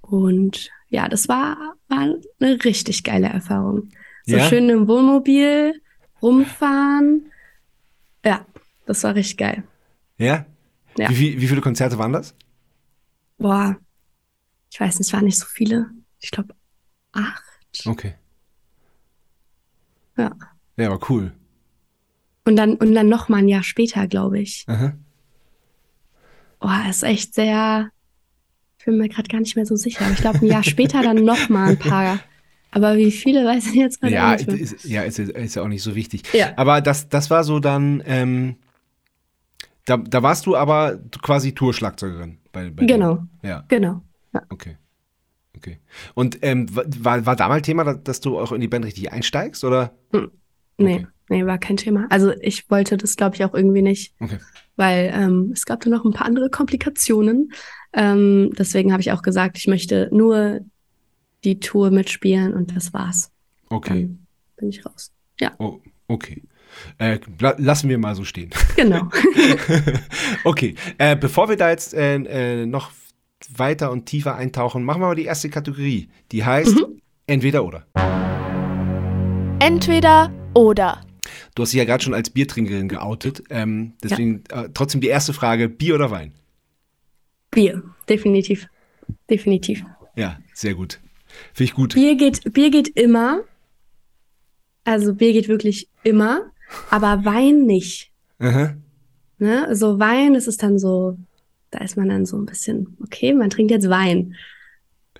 [0.00, 3.88] und ja, das war, war eine richtig geile Erfahrung.
[4.24, 4.44] So Ja?
[4.44, 5.74] schön im Wohnmobil
[6.22, 7.26] rumfahren.
[8.24, 8.44] Ja,
[8.86, 9.62] das war richtig geil.
[10.18, 10.46] Ja?
[10.96, 11.10] Ja.
[11.10, 12.34] Wie, viel, wie viele Konzerte waren das?
[13.38, 13.76] Boah,
[14.70, 15.90] ich weiß nicht, es waren nicht so viele.
[16.20, 16.54] Ich glaube
[17.12, 17.42] acht.
[17.86, 18.14] Okay.
[20.16, 20.32] Ja.
[20.76, 21.32] Ja, aber cool.
[22.44, 24.64] Und dann, und dann noch mal ein Jahr später, glaube ich.
[24.68, 24.94] Aha.
[26.60, 27.90] Oh, ist echt sehr.
[28.78, 30.04] Ich bin mir gerade gar nicht mehr so sicher.
[30.04, 32.18] Aber ich glaube, ein Jahr später dann noch mal ein paar.
[32.70, 34.58] Aber wie viele weiß ich jetzt gerade Ja, nicht mehr.
[34.58, 36.22] ist, ja ist, ist ja auch nicht so wichtig.
[36.32, 36.52] Ja.
[36.56, 38.56] Aber das, das war so dann, ähm,
[39.88, 42.38] da, da warst du aber quasi Tourschlagzeugerin.
[42.52, 43.24] Bei, bei Genau.
[43.42, 44.02] Ja, Genau.
[44.50, 44.76] okay.
[45.56, 45.78] Okay.
[46.14, 49.92] Und ähm, war, war damals Thema, dass du auch in die Band richtig einsteigst, oder?
[50.12, 51.06] Nee, Okay.
[51.30, 52.06] nee, war kein Thema.
[52.10, 54.38] Also ich wollte das, glaube ich, auch irgendwie nicht, Okay.
[54.76, 57.50] weil ähm, es gab da noch ein paar andere Komplikationen.
[57.92, 60.60] Ähm, deswegen habe ich auch gesagt, ich möchte nur
[61.42, 63.32] die Tour mitspielen und das war's.
[63.68, 64.02] Okay.
[64.02, 64.26] Dann
[64.58, 65.10] bin ich raus.
[65.40, 66.42] Ja, Oh, okay.
[66.98, 68.50] Äh, la- lassen wir mal so stehen.
[68.76, 69.08] genau.
[70.44, 70.74] okay.
[70.98, 72.90] Äh, bevor wir da jetzt äh, äh, noch
[73.56, 76.08] weiter und tiefer eintauchen, machen wir mal die erste Kategorie.
[76.32, 76.76] Die heißt
[77.26, 77.86] entweder oder.
[79.60, 81.00] Entweder oder.
[81.54, 83.42] Du hast dich ja gerade schon als Biertrinkerin geoutet.
[83.50, 86.32] Ähm, deswegen äh, trotzdem die erste Frage: Bier oder Wein?
[87.50, 88.68] Bier, definitiv.
[89.30, 89.84] Definitiv.
[90.16, 91.00] Ja, sehr gut.
[91.52, 91.94] Finde ich gut.
[91.94, 93.40] Bier geht, Bier geht immer.
[94.84, 96.50] Also Bier geht wirklich immer,
[96.90, 98.12] aber Wein nicht.
[98.38, 98.74] Aha.
[99.38, 99.74] Ne?
[99.74, 101.16] So Wein, das ist dann so,
[101.70, 104.34] da ist man dann so ein bisschen, okay, man trinkt jetzt Wein.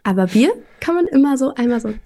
[0.03, 1.93] Aber Bier kann man immer so einmal so.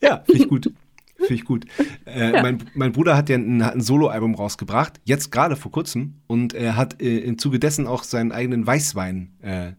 [0.00, 0.72] Ja, finde ich gut.
[1.16, 1.64] Finde ich gut.
[2.04, 6.54] Äh, mein, mein Bruder hat ja ein, ein Soloalbum rausgebracht, jetzt gerade vor kurzem, und
[6.54, 9.72] er hat äh, im Zuge dessen auch seinen eigenen Weißwein äh,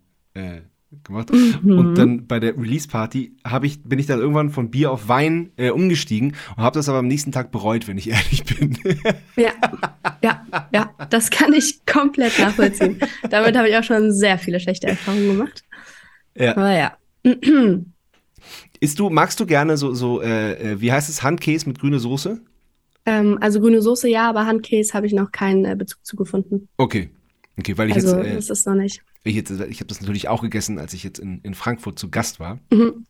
[1.04, 1.32] gemacht.
[1.32, 5.70] Und dann bei der Release-Party ich, bin ich dann irgendwann von Bier auf Wein äh,
[5.70, 8.78] umgestiegen und habe das aber am nächsten Tag bereut, wenn ich ehrlich bin.
[9.36, 9.52] Ja,
[10.24, 13.00] ja, ja, das kann ich komplett nachvollziehen.
[13.30, 15.64] Damit habe ich auch schon sehr viele schlechte Erfahrungen gemacht.
[16.36, 16.56] ja.
[16.56, 16.98] Aber ja.
[18.82, 22.00] Ist du, magst du gerne so, so äh, äh, wie heißt es, Handkäse mit grüne
[22.00, 22.40] Soße?
[23.06, 26.70] Ähm, also grüne Soße ja, aber Handkäse habe ich noch keinen äh, Bezug zu gefunden.
[26.78, 27.10] Okay.
[27.58, 29.04] Okay, weil ich Also jetzt, äh, das ist noch nicht.
[29.24, 32.10] Ich jetzt, ich habe das natürlich auch gegessen, als ich jetzt in, in Frankfurt zu
[32.10, 32.60] Gast war.
[32.72, 33.06] Mhm.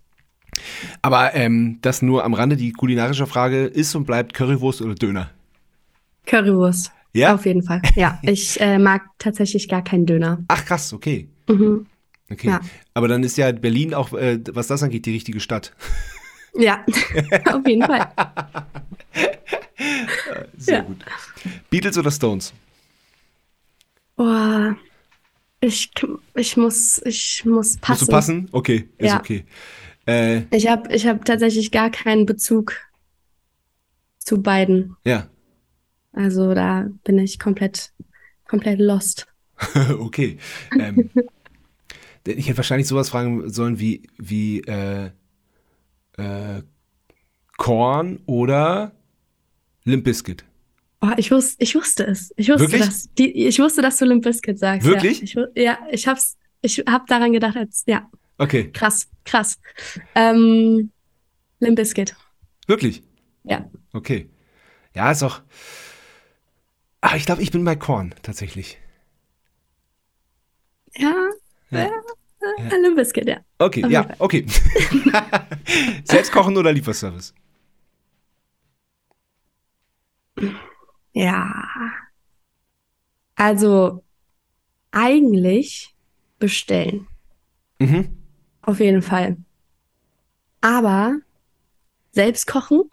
[1.01, 5.29] Aber ähm, das nur am Rande, die kulinarische Frage ist und bleibt Currywurst oder Döner?
[6.25, 6.91] Currywurst.
[7.13, 7.35] Ja?
[7.35, 7.81] Auf jeden Fall.
[7.95, 10.43] Ja, ich äh, mag tatsächlich gar keinen Döner.
[10.47, 11.27] Ach krass, okay.
[11.47, 11.85] Mhm.
[12.31, 12.47] Okay.
[12.49, 12.59] Ja.
[12.93, 15.73] Aber dann ist ja Berlin auch, äh, was das angeht, die richtige Stadt.
[16.55, 16.83] Ja,
[17.53, 18.11] auf jeden Fall.
[20.57, 20.81] Sehr Ja.
[20.81, 21.05] gut.
[21.69, 22.53] Beatles oder Stones?
[24.15, 24.75] Boah,
[25.61, 25.91] ich,
[26.35, 27.91] ich muss, ich muss passen.
[27.91, 28.49] Musst du passen?
[28.51, 29.19] Okay, ist Ja.
[29.19, 29.45] okay.
[30.05, 32.75] Äh, Ich habe ich hab tatsächlich gar keinen Bezug
[34.19, 34.95] zu beiden.
[35.05, 35.27] ja,
[36.13, 37.93] Also da bin ich komplett,
[38.47, 39.27] komplett lost.
[39.99, 40.37] okay.
[40.79, 41.09] Ähm,
[42.27, 45.11] ich hätte wahrscheinlich sowas fragen sollen wie, wie äh,
[46.17, 46.63] äh,
[47.57, 48.93] Korn oder
[49.83, 50.45] Limp Bizkit.
[51.01, 52.33] Oh, ich wusste, ich wusste es.
[52.35, 52.81] Ich wusste Wirklich?
[52.85, 53.09] das.
[53.17, 54.85] Die, ich wusste, dass du Limp Bizkit sagst.
[54.85, 55.33] Wirklich?
[55.33, 59.59] Ja, ich, ja, ich hab's, ich hab daran gedacht, als, ja, Okay, krass, krass.
[60.15, 60.91] Ähm,
[61.59, 62.15] Limp Bizkit.
[62.67, 63.03] wirklich?
[63.43, 63.69] Ja.
[63.93, 64.29] Okay.
[64.95, 65.41] Ja, ist auch.
[67.01, 68.79] Ah, ich glaube, ich bin bei Korn tatsächlich.
[70.95, 71.13] Ja,
[71.69, 71.79] Ja.
[71.79, 72.77] ja.
[72.81, 73.39] Limp Bizkit, ja.
[73.57, 74.45] Okay, Auf ja, okay.
[76.03, 77.33] Selbst kochen oder Lieferservice?
[81.19, 81.65] Ja.
[83.35, 84.05] Also
[84.91, 85.93] eigentlich
[86.39, 87.07] bestellen.
[87.79, 88.17] Mhm.
[88.61, 89.35] Auf jeden Fall.
[90.61, 91.17] Aber
[92.11, 92.83] selbst kochen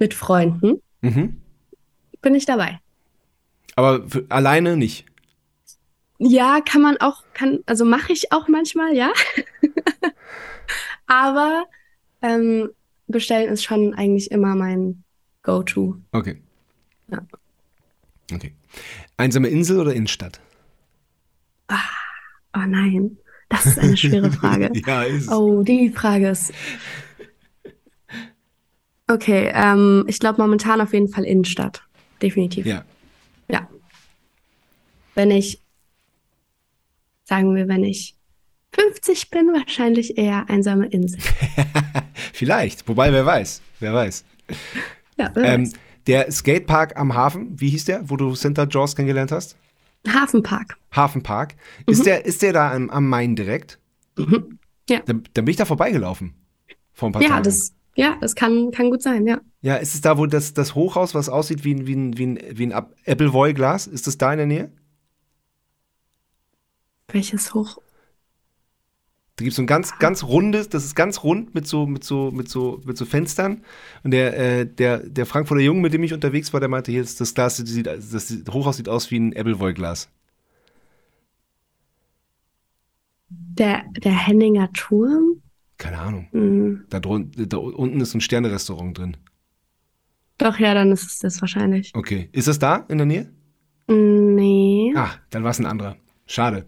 [0.00, 1.40] mit Freunden Mhm.
[2.22, 2.80] bin ich dabei.
[3.76, 5.06] Aber für, alleine nicht.
[6.18, 9.12] Ja, kann man auch, kann, also mache ich auch manchmal, ja.
[11.06, 11.66] Aber
[12.22, 12.70] ähm,
[13.06, 15.04] bestellen ist schon eigentlich immer mein
[15.46, 15.96] Go-To.
[16.10, 16.42] Okay.
[17.08, 17.22] Ja.
[18.32, 18.52] Okay.
[19.16, 20.40] Einsame Insel oder Innenstadt?
[21.68, 23.16] Oh nein,
[23.48, 24.72] das ist eine schwere Frage.
[24.86, 25.28] ja, ist.
[25.30, 26.52] Oh, die Frage ist.
[29.06, 31.82] Okay, ähm, ich glaube momentan auf jeden Fall Innenstadt.
[32.20, 32.66] Definitiv.
[32.66, 32.84] Ja.
[33.48, 33.68] Ja.
[35.14, 35.62] Wenn ich,
[37.24, 38.16] sagen wir, wenn ich
[38.72, 41.20] 50 bin, wahrscheinlich eher einsame Insel.
[42.32, 42.88] Vielleicht.
[42.88, 43.62] Wobei, wer weiß.
[43.78, 44.24] Wer weiß.
[45.16, 45.72] Ja, Ähm,
[46.06, 49.56] der Skatepark am Hafen, wie hieß der, wo du Center Jaws kennengelernt hast?
[50.06, 50.76] Hafenpark.
[50.92, 51.54] Hafenpark.
[51.86, 53.78] Ist, der, ist der da am, am Main direkt?
[54.16, 54.58] Mhm.
[54.88, 55.00] Ja.
[55.00, 56.34] Dann, dann bin ich da vorbeigelaufen.
[56.92, 57.42] Vor ein paar Ja, Tagen.
[57.44, 59.40] das, ja, das kann, kann gut sein, ja.
[59.62, 62.26] ja, ist es da, wo das, das Hochhaus, was aussieht wie ein, wie ein, wie
[62.26, 63.88] ein, wie ein Appleboy-Glas?
[63.88, 64.70] Ist das da in der Nähe?
[67.08, 67.78] Welches Hoch?
[69.36, 72.04] Da gibt es so ein ganz, ganz rundes, das ist ganz rund mit so, mit
[72.04, 73.62] so, mit so, mit so Fenstern.
[74.02, 77.02] Und der, äh, der, der Frankfurter Junge, mit dem ich unterwegs war, der meinte, hier
[77.02, 80.08] ist das Glas, das, sieht, das Hochhaus sieht aus wie ein Ebbelwoll-Glas.
[83.28, 85.42] Der, der Henninger Turm?
[85.76, 86.28] Keine Ahnung.
[86.32, 86.84] Mhm.
[86.88, 89.16] Da, da, unten ist ein Sternerestaurant drin.
[90.38, 91.92] Doch, ja, dann ist es das wahrscheinlich.
[91.94, 92.30] Okay.
[92.32, 93.30] Ist das da in der Nähe?
[93.88, 94.94] Nee.
[94.96, 95.96] Ah, dann war es ein anderer.
[96.26, 96.66] Schade.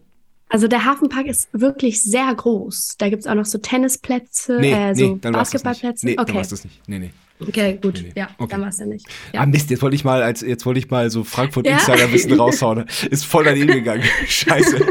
[0.48, 2.96] Also der Hafenpark ist wirklich sehr groß.
[2.98, 6.06] Da gibt es auch noch so Tennisplätze, nee, äh, so nee, Basketballplätze.
[6.06, 6.24] Nee, okay.
[6.26, 6.88] dann war es das nicht.
[6.88, 7.10] Nee, nee.
[7.40, 7.94] Okay, gut.
[7.94, 8.20] Nee, nee.
[8.20, 8.50] Ja, okay.
[8.50, 9.06] dann war es ja nicht.
[9.32, 9.42] Ja.
[9.42, 11.74] Ah, Mist, jetzt wollte ich mal als jetzt wollte ich mal so Frankfurt ja?
[11.74, 12.86] Insider Wissen raushauen.
[13.10, 14.04] Ist voll daneben gegangen.
[14.26, 14.86] Scheiße.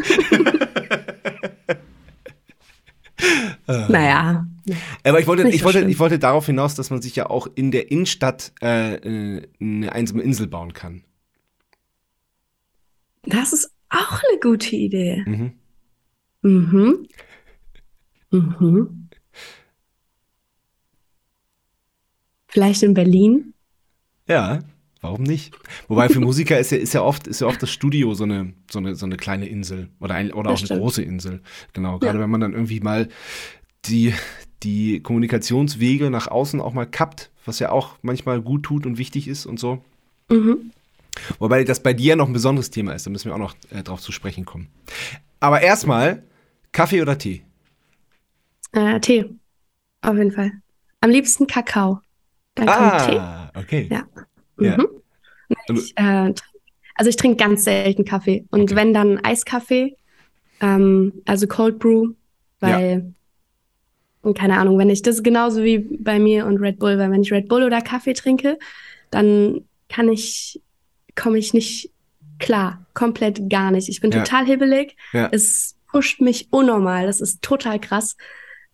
[3.90, 4.46] naja.
[5.04, 7.72] Aber ich wollte, ich, wollte, ich wollte darauf hinaus, dass man sich ja auch in
[7.72, 11.04] der Innenstadt äh, äh eine einsame Insel bauen kann.
[13.24, 15.24] Das ist auch eine gute Idee.
[15.26, 15.54] Mhm.
[16.42, 17.08] Mhm.
[18.32, 19.10] Mhm.
[22.48, 23.54] Vielleicht in Berlin?
[24.28, 24.60] Ja,
[25.02, 25.54] warum nicht?
[25.88, 28.54] Wobei für Musiker ist ja, ist ja oft, ist ja oft das Studio so eine,
[28.70, 31.42] so eine, so eine kleine Insel oder, ein, oder auch eine große Insel.
[31.74, 32.00] Genau.
[32.00, 32.24] Gerade ja.
[32.24, 33.10] wenn man dann irgendwie mal
[33.86, 34.14] die,
[34.64, 39.28] die Kommunikationswege nach außen auch mal kappt, was ja auch manchmal gut tut und wichtig
[39.28, 39.84] ist und so.
[40.30, 40.72] Mhm.
[41.40, 43.84] Wobei das bei dir noch ein besonderes Thema ist, da müssen wir auch noch äh,
[43.84, 44.70] drauf zu sprechen kommen.
[45.40, 46.24] Aber erstmal,
[46.72, 47.44] Kaffee oder Tee?
[48.72, 49.26] Äh, Tee.
[50.02, 50.52] Auf jeden Fall.
[51.02, 52.02] Am liebsten Kakao.
[52.56, 53.60] Dann ah, kommt Tee.
[53.60, 53.88] okay.
[53.92, 54.04] Ja.
[54.60, 54.78] ja.
[54.78, 54.88] Mhm.
[55.70, 56.34] Ich, äh,
[56.96, 58.46] also ich trinke ganz selten Kaffee.
[58.50, 58.76] Und okay.
[58.76, 59.96] wenn dann Eiskaffee,
[60.62, 62.14] ähm, also Cold Brew,
[62.60, 63.14] weil,
[64.24, 64.34] ja.
[64.34, 67.22] keine Ahnung, wenn ich das ist genauso wie bei mir und Red Bull, weil wenn
[67.22, 68.58] ich Red Bull oder Kaffee trinke,
[69.12, 70.62] dann kann ich
[71.18, 71.92] komme ich nicht
[72.40, 72.86] klar.
[72.94, 73.90] Komplett gar nicht.
[73.90, 74.24] Ich bin ja.
[74.24, 74.96] total hibbelig.
[75.12, 75.28] Ja.
[75.32, 77.06] Es pusht mich unnormal.
[77.08, 78.16] Das ist total krass.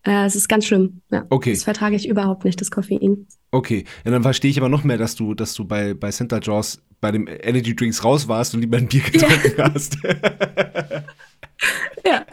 [0.02, 1.00] Äh, es ist ganz schlimm.
[1.10, 1.26] Ja.
[1.30, 1.52] Okay.
[1.52, 3.26] Das vertrage ich überhaupt nicht, das Koffein.
[3.50, 3.84] Okay.
[4.04, 6.80] Ja, dann verstehe ich aber noch mehr, dass du, dass du bei, bei Center Jaws
[7.00, 9.74] bei dem Energy Drinks raus warst und lieber ein Bier getrunken ja.
[9.74, 9.98] hast.
[12.06, 12.26] ja,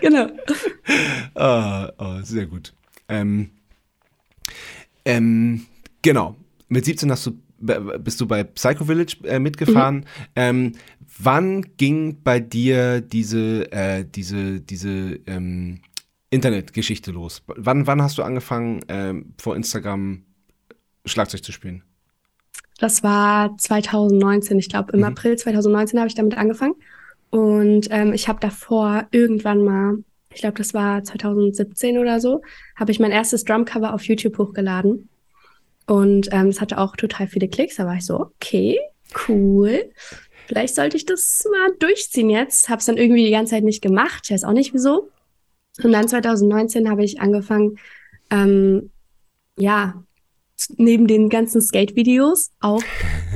[0.00, 0.28] genau.
[1.34, 2.72] Ah, oh, sehr gut.
[3.08, 3.50] Ähm,
[5.04, 5.66] ähm,
[6.02, 6.36] genau.
[6.68, 9.96] Mit 17 hast du bist du bei Psycho Village äh, mitgefahren.
[9.96, 10.04] Mhm.
[10.36, 10.72] Ähm,
[11.18, 15.80] wann ging bei dir diese, äh, diese, diese ähm,
[16.30, 17.42] Internetgeschichte los?
[17.46, 20.22] Wann, wann hast du angefangen, ähm, vor Instagram
[21.04, 21.82] Schlagzeug zu spielen?
[22.78, 25.06] Das war 2019, ich glaube im mhm.
[25.06, 26.74] April 2019 habe ich damit angefangen.
[27.30, 29.98] Und ähm, ich habe davor irgendwann mal,
[30.32, 32.42] ich glaube das war 2017 oder so,
[32.76, 35.08] habe ich mein erstes Drumcover auf YouTube hochgeladen.
[35.88, 37.76] Und ähm, es hatte auch total viele Klicks.
[37.76, 38.78] Da war ich so, okay,
[39.26, 39.90] cool.
[40.46, 42.68] Vielleicht sollte ich das mal durchziehen jetzt.
[42.68, 44.24] Habe es dann irgendwie die ganze Zeit nicht gemacht.
[44.24, 45.08] Ich weiß auch nicht wieso.
[45.82, 47.78] Und dann 2019 habe ich angefangen,
[48.30, 48.90] ähm,
[49.58, 50.04] ja,
[50.76, 52.82] neben den ganzen Skate-Videos auch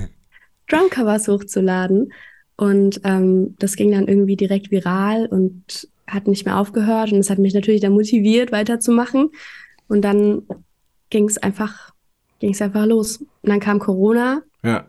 [0.69, 2.13] Drumcovers hochzuladen.
[2.57, 7.13] Und ähm, das ging dann irgendwie direkt viral und hat nicht mehr aufgehört.
[7.13, 9.31] Und es hat mich natürlich dann motiviert, weiterzumachen.
[9.89, 10.43] Und dann
[11.09, 11.92] ging es einfach
[12.43, 13.19] ging es einfach los.
[13.19, 14.43] Und dann kam Corona.
[14.65, 14.85] Ja.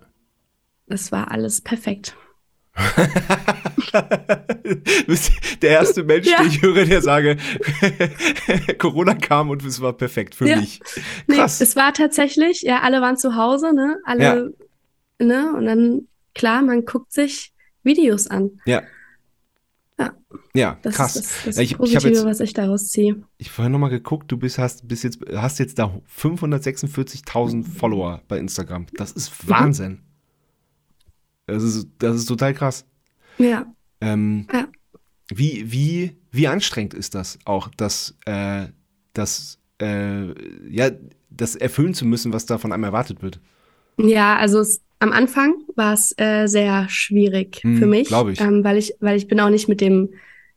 [0.88, 2.18] Das war alles perfekt.
[3.94, 6.42] du bist der erste Mensch, ja.
[6.42, 7.38] den ich höre, der sage,
[8.80, 10.56] Corona kam und es war perfekt für ja.
[10.56, 10.80] mich.
[10.80, 11.60] Krass.
[11.60, 14.00] Nee, es war tatsächlich, ja, alle waren zu Hause, ne?
[14.04, 14.24] Alle,
[15.20, 15.26] ja.
[15.26, 15.54] ne?
[15.56, 18.60] Und dann, klar, man guckt sich Videos an.
[18.66, 18.82] Ja.
[20.56, 20.78] Ja.
[20.84, 21.16] Das krass.
[21.16, 23.24] Ist das, das ich, Positive, ich jetzt, was ich daraus ziehe.
[23.38, 28.38] Ich vorhin nochmal geguckt, du bist, hast, bist jetzt, hast jetzt da 546.000 Follower bei
[28.38, 28.86] Instagram.
[28.94, 29.50] Das ist mhm.
[29.50, 29.92] Wahnsinn.
[29.92, 30.00] Mhm.
[31.48, 32.86] Das, ist, das ist total krass.
[33.40, 33.66] Ja.
[34.00, 34.68] Ähm, ja.
[35.34, 38.68] Wie, wie, wie anstrengend ist das auch, das, äh,
[39.14, 40.28] das, äh,
[40.70, 40.92] ja,
[41.32, 43.40] das erfüllen zu müssen, was da von einem erwartet wird?
[43.98, 48.40] Ja, also es am Anfang war es äh, sehr schwierig hm, für mich, ich.
[48.40, 50.10] Ähm, weil ich, weil ich bin auch nicht mit dem,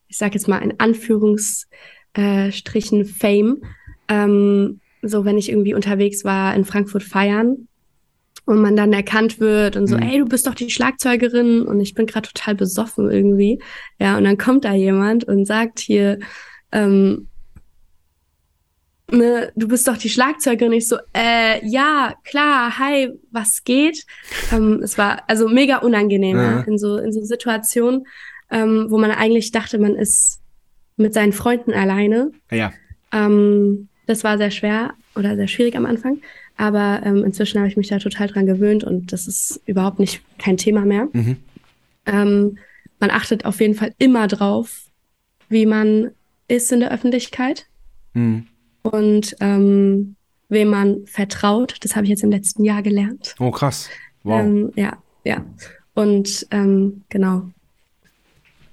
[0.08, 3.62] ich sag jetzt mal in Anführungsstrichen Fame,
[4.08, 7.68] ähm, so wenn ich irgendwie unterwegs war in Frankfurt feiern
[8.44, 10.02] und man dann erkannt wird und so, hm.
[10.02, 13.60] ey, du bist doch die Schlagzeugerin und ich bin gerade total besoffen irgendwie,
[13.98, 16.18] ja, und dann kommt da jemand und sagt hier,
[16.72, 17.28] ähm,
[19.10, 20.72] ne, du bist doch die Schlagzeugerin.
[20.72, 24.04] Ich so, äh, ja, klar, hi, was geht?
[24.52, 26.60] Ähm, es war also mega unangenehm ja.
[26.60, 28.06] in so in so Situationen,
[28.50, 30.40] ähm, wo man eigentlich dachte, man ist
[30.96, 32.30] mit seinen Freunden alleine.
[32.50, 32.72] Ja.
[33.12, 36.18] Ähm, das war sehr schwer oder sehr schwierig am Anfang.
[36.56, 40.22] Aber ähm, inzwischen habe ich mich da total dran gewöhnt und das ist überhaupt nicht
[40.38, 41.08] kein Thema mehr.
[41.12, 41.36] Mhm.
[42.06, 42.58] Ähm,
[42.98, 44.84] man achtet auf jeden Fall immer drauf,
[45.48, 46.12] wie man
[46.48, 47.66] ist in der Öffentlichkeit
[48.14, 48.46] Mhm.
[48.82, 50.16] und ähm,
[50.48, 51.76] wem man vertraut.
[51.82, 53.34] Das habe ich jetzt im letzten Jahr gelernt.
[53.38, 53.90] Oh, krass.
[54.22, 54.40] Wow.
[54.40, 55.44] Ähm, ja, ja.
[55.94, 57.50] Und ähm, genau.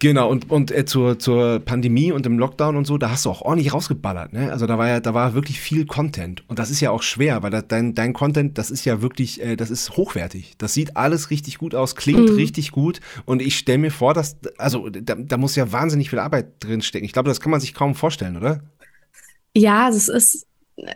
[0.03, 3.29] Genau, und, und äh, zur, zur Pandemie und im Lockdown und so, da hast du
[3.29, 4.51] auch ordentlich rausgeballert, ne?
[4.51, 6.43] Also da war ja, da war wirklich viel Content.
[6.49, 9.41] Und das ist ja auch schwer, weil das, dein, dein Content, das ist ja wirklich,
[9.41, 10.55] äh, das ist hochwertig.
[10.57, 12.35] Das sieht alles richtig gut aus, klingt Mhm.
[12.35, 12.99] richtig gut.
[13.23, 16.81] Und ich stelle mir vor, dass, also da, da muss ja wahnsinnig viel Arbeit drin
[16.81, 17.05] stecken.
[17.05, 18.61] Ich glaube, das kann man sich kaum vorstellen, oder?
[19.55, 20.45] Ja, es ist,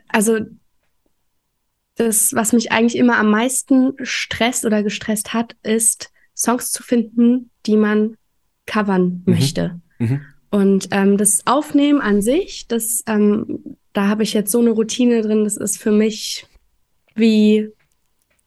[0.09, 0.39] also
[1.95, 7.51] das, was mich eigentlich immer am meisten stresst oder gestresst hat, ist, Songs zu finden,
[7.65, 8.17] die man
[8.67, 9.33] covern Mhm.
[9.33, 9.81] möchte.
[9.97, 10.21] Mhm.
[10.51, 15.21] Und ähm, das Aufnehmen an sich, das, ähm, da habe ich jetzt so eine Routine
[15.23, 16.45] drin, das ist für mich
[17.15, 17.69] wie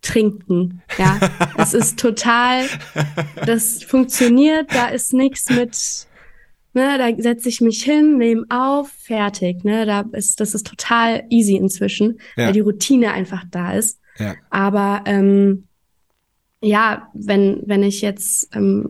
[0.03, 0.81] Trinken.
[0.97, 1.19] Ja,
[1.59, 2.65] es ist total,
[3.45, 6.07] das funktioniert, da ist nichts mit,
[6.73, 9.63] ne, da setze ich mich hin, nehme auf, fertig.
[9.65, 12.47] Ne, da ist, das ist total easy inzwischen, Ja.
[12.47, 14.01] weil die Routine einfach da ist.
[14.19, 14.35] Ja.
[14.49, 15.65] Aber ähm,
[16.63, 18.89] ja, wenn, wenn ich jetzt ähm,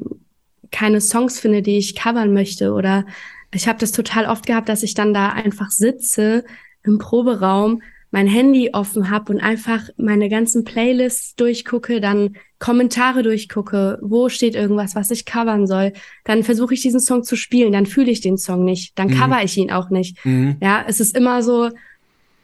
[0.71, 3.05] keine Songs finde, die ich covern möchte oder
[3.53, 6.45] ich habe das total oft gehabt, dass ich dann da einfach sitze
[6.85, 13.99] im Proberaum, mein Handy offen habe und einfach meine ganzen Playlists durchgucke, dann Kommentare durchgucke,
[14.03, 15.93] wo steht irgendwas, was ich covern soll.
[16.25, 19.15] Dann versuche ich diesen Song zu spielen, dann fühle ich den Song nicht, dann Mhm.
[19.15, 20.25] cover ich ihn auch nicht.
[20.25, 20.57] Mhm.
[20.61, 21.71] Ja, es ist immer so,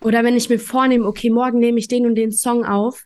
[0.01, 3.05] oder wenn ich mir vornehme, okay, morgen nehme ich den und den Song auf,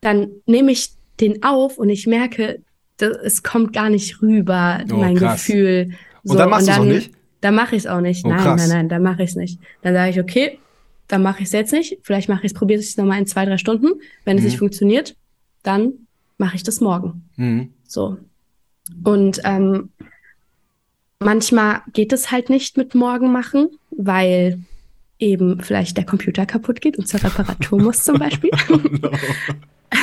[0.00, 0.90] dann nehme ich
[1.20, 2.62] den auf und ich merke,
[3.02, 5.44] das, es kommt gar nicht rüber, Oh, mein krass.
[5.46, 5.90] Gefühl.
[6.24, 7.12] Und dann machst du's auch nicht?
[7.40, 8.24] Dann mache ich es auch nicht.
[8.24, 8.60] Oh, nein, krass.
[8.60, 9.58] nein, nein, dann mache ich es nicht.
[9.82, 10.58] Dann sage ich, okay,
[11.08, 11.98] dann mache ich es jetzt nicht.
[12.02, 13.88] Vielleicht mache ich es, probiere ich es nochmal in zwei, drei Stunden.
[14.24, 14.48] Wenn es Mhm.
[14.48, 15.16] nicht funktioniert,
[15.62, 15.92] dann
[16.38, 17.24] mache ich das morgen.
[17.36, 17.72] Mhm.
[17.86, 18.16] So.
[19.04, 19.90] Und ähm,
[21.20, 24.60] manchmal geht es halt nicht mit morgen machen, weil
[25.18, 28.50] eben vielleicht der Computer kaputt geht und zur Reparatur muss zum Beispiel.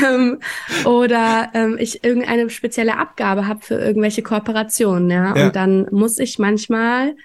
[0.05, 0.39] Ähm,
[0.85, 5.35] oder ähm, ich irgendeine spezielle Abgabe habe für irgendwelche Kooperationen, ja?
[5.35, 5.45] Ja.
[5.45, 7.15] Und dann muss ich manchmal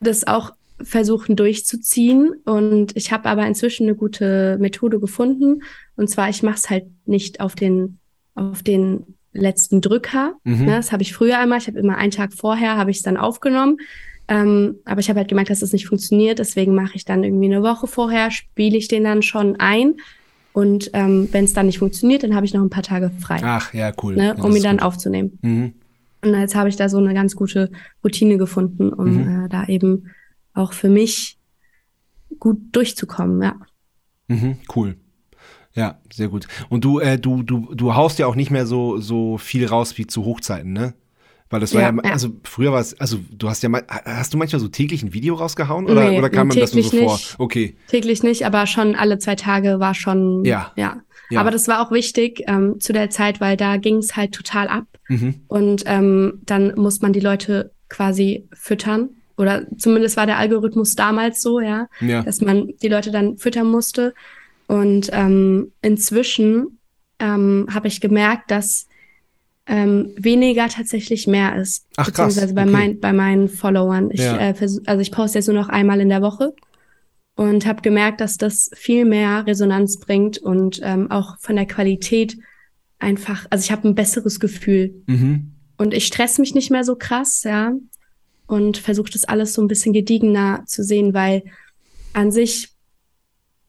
[0.00, 2.34] das auch versuchen durchzuziehen.
[2.44, 5.62] Und ich habe aber inzwischen eine gute Methode gefunden.
[5.96, 7.98] Und zwar, ich mache es halt nicht auf den,
[8.34, 10.34] auf den letzten Drücker.
[10.44, 10.66] Mhm.
[10.66, 10.76] Ne?
[10.76, 11.58] Das habe ich früher einmal.
[11.58, 13.78] Ich habe immer einen Tag vorher, habe ich es dann aufgenommen.
[14.28, 16.38] Ähm, aber ich habe halt gemerkt, dass das nicht funktioniert.
[16.38, 19.96] Deswegen mache ich dann irgendwie eine Woche vorher, spiele ich den dann schon ein.
[20.52, 23.40] Und ähm, wenn es dann nicht funktioniert, dann habe ich noch ein paar Tage frei,
[23.42, 24.16] Ach, ja, cool.
[24.16, 24.84] ne, Ja, um ihn dann gut.
[24.86, 25.38] aufzunehmen.
[25.42, 25.74] Mhm.
[26.22, 27.70] Und jetzt habe ich da so eine ganz gute
[28.04, 29.44] Routine gefunden, um Mhm.
[29.44, 30.08] äh, da eben
[30.52, 31.38] auch für mich
[32.38, 33.54] gut durchzukommen, ja.
[34.28, 34.96] Mhm, cool.
[35.74, 36.46] Ja, sehr gut.
[36.68, 39.96] Und du, äh, du, du, du haust ja auch nicht mehr so, so viel raus
[39.98, 40.94] wie zu Hochzeiten, ne?
[41.50, 44.32] Weil das war ja, Ja, also früher war es, also du hast ja mal, hast
[44.32, 46.96] du manchmal so täglich ein Video rausgehauen oder, Nee, oder kam man das nur so
[46.96, 47.12] vor?
[47.14, 47.34] nicht.
[47.38, 47.76] Okay.
[47.88, 50.72] Täglich nicht, aber schon alle zwei Tage war schon, Ja.
[50.76, 51.00] ja.
[51.32, 51.40] Ja.
[51.40, 54.66] Aber das war auch wichtig ähm, zu der Zeit, weil da ging es halt total
[54.66, 54.84] ab.
[55.08, 55.36] Mhm.
[55.46, 59.10] Und ähm, dann muss man die Leute quasi füttern.
[59.36, 62.22] Oder zumindest war der Algorithmus damals so, ja, Ja.
[62.24, 64.12] dass man die Leute dann füttern musste.
[64.66, 66.78] Und ähm, inzwischen
[67.20, 68.88] ähm, habe ich gemerkt, dass
[69.66, 71.86] ähm, weniger tatsächlich mehr ist.
[71.96, 72.70] Ach, krass, Beziehungsweise bei, okay.
[72.72, 74.10] mein, bei meinen Followern.
[74.10, 74.38] Ich, Ja.
[74.38, 76.54] äh, versuch, also ich poste jetzt nur noch einmal in der Woche
[77.36, 82.36] und habe gemerkt, dass das viel mehr Resonanz bringt und ähm, auch von der Qualität
[82.98, 85.52] einfach, also ich habe ein besseres Gefühl Mhm.
[85.78, 87.72] und ich stress mich nicht mehr so krass, ja,
[88.46, 91.44] und versuche das alles so ein bisschen gediegener zu sehen, weil
[92.12, 92.70] an sich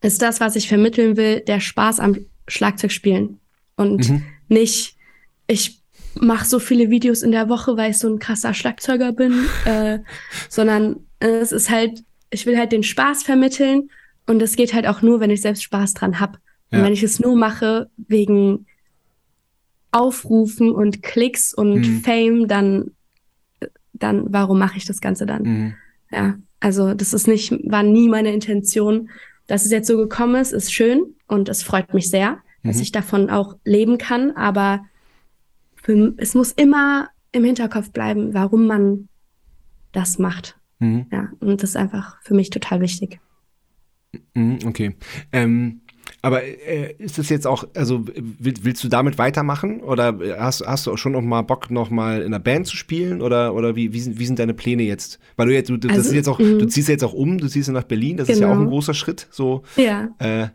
[0.02, 2.18] ist das, was ich vermitteln will, der Spaß am
[2.48, 3.40] Schlagzeugspielen
[3.76, 4.24] und Mhm.
[4.50, 4.96] nicht,
[5.48, 5.81] ich
[6.20, 10.00] mache so viele Videos in der Woche, weil ich so ein krasser Schlagzeuger bin, äh,
[10.50, 13.90] sondern äh, es ist halt, ich will halt den Spaß vermitteln
[14.28, 16.38] und das geht halt auch nur, wenn ich selbst Spaß dran hab.
[16.72, 16.86] Und Ja.
[16.86, 18.66] wenn ich es nur mache wegen
[19.92, 22.02] Aufrufen und Klicks und Mhm.
[22.02, 22.92] Fame, dann,
[23.94, 25.44] dann warum mache ich das Ganze dann?
[25.44, 25.74] Mhm.
[26.12, 29.10] Ja, also das ist nicht, war nie meine Intention.
[29.48, 32.82] Dass es jetzt so gekommen ist, ist schön und es freut mich sehr, dass Mhm.
[32.84, 34.32] ich davon auch leben kann.
[34.32, 34.86] Aber
[35.82, 39.08] für, es muss immer im Hinterkopf bleiben, warum man
[39.92, 40.58] das macht.
[40.80, 41.06] Mhm.
[41.12, 43.20] Ja, und das ist einfach für mich total wichtig.
[44.34, 44.60] Mhm.
[44.66, 44.96] Okay.
[45.32, 45.82] Ähm,
[46.22, 50.86] aber äh, ist das jetzt auch, also will, willst du damit weitermachen oder hast, hast
[50.86, 53.76] du auch schon noch mal Bock, noch mal in einer Band zu spielen oder, oder
[53.76, 55.20] wie, wie, sind, wie sind deine Pläne jetzt?
[55.36, 56.60] Weil du jetzt, du, das Also, ist jetzt auch, mhm.
[56.60, 58.64] du ziehst jetzt auch um, du ziehst ja nach Berlin, das ist ja auch Genau.
[58.64, 60.48] ein großer Schritt, so, Ja, äh,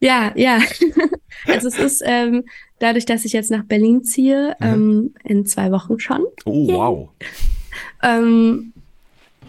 [0.00, 0.58] ja, ja.
[1.46, 2.42] also es ist ähm,
[2.82, 4.66] dadurch, dass ich jetzt nach Berlin ziehe, Mhm.
[4.66, 6.22] ähm, in zwei Wochen schon.
[6.44, 6.74] oh, Yay.
[6.76, 7.08] wow.
[8.02, 8.72] Ähm,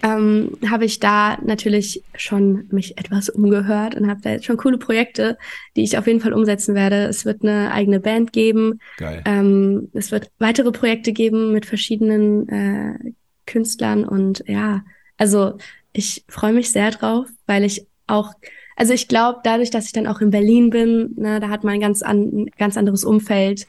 [0.02, 4.78] ähm, habe ich da natürlich schon mich etwas umgehört und habe da jetzt schon coole
[4.78, 5.38] Projekte,
[5.76, 7.06] die ich auf jeden Fall umsetzen werde.
[7.06, 8.80] Es wird eine eigene Band geben.
[8.98, 9.22] Geil.
[9.26, 13.00] Ähm, es wird weitere Projekte geben mit verschiedenen äh,
[13.46, 14.84] Künstlern und ja,
[15.18, 15.58] also
[15.94, 18.34] ich freue mich sehr drauf, weil ich auch,
[18.76, 21.76] also ich glaube, dadurch, dass ich dann auch in Berlin bin, ne, da hat man
[21.76, 23.68] ein ganz, an, ganz anderes Umfeld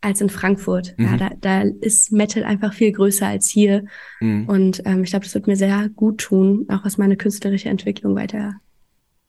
[0.00, 0.94] als in Frankfurt.
[0.96, 1.04] Mhm.
[1.04, 3.84] Ja, da, da ist Metal einfach viel größer als hier.
[4.20, 4.46] Mhm.
[4.48, 8.14] Und ähm, ich glaube, das wird mir sehr gut tun, auch was meine künstlerische Entwicklung
[8.14, 8.60] weiter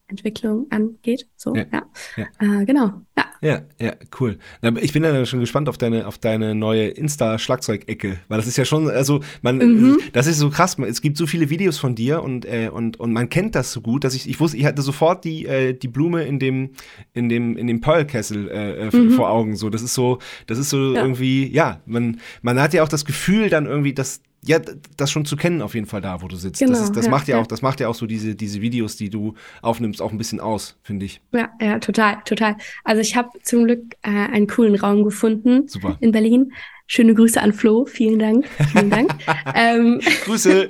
[0.09, 1.27] Entwicklung angeht.
[1.37, 1.83] So, Ja, ja.
[2.17, 2.61] ja.
[2.61, 3.01] Äh, genau.
[3.17, 3.25] Ja.
[3.41, 4.37] Ja, ja, cool.
[4.81, 8.65] Ich bin dann schon gespannt auf deine, auf deine neue Insta-Schlagzeugecke, weil das ist ja
[8.65, 9.97] schon, also man, Mhm.
[10.13, 10.77] das ist so krass.
[10.79, 13.79] Es gibt so viele Videos von dir und äh, und und man kennt das so
[13.81, 16.71] gut, dass ich, ich wusste, ich hatte sofort die äh, die Blume in dem
[17.13, 19.55] in dem in dem Pearl-Kessel äh, äh, vor Augen.
[19.55, 20.95] So, das ist so, das ist so Mhm.
[20.95, 21.01] Ja.
[21.01, 24.59] irgendwie, ja, man man hat ja auch das Gefühl dann irgendwie, dass ja,
[24.97, 26.61] das schon zu kennen auf jeden Fall da, wo du sitzt.
[26.61, 27.41] das Genau, ist, das ja, macht ja, ja.
[27.41, 30.39] auch, das macht ja auch so diese diese Videos, die du aufnimmst, auch ein bisschen
[30.39, 31.21] aus, finde ich.
[31.33, 32.55] Ja, ja, total, total.
[32.83, 35.97] Also ich habe zum Glück äh, einen coolen Raum gefunden Super.
[35.99, 36.53] in Berlin.
[36.87, 39.13] Schöne Grüße an Flo, vielen Dank, vielen Dank.
[39.55, 40.67] ähm, Grüße.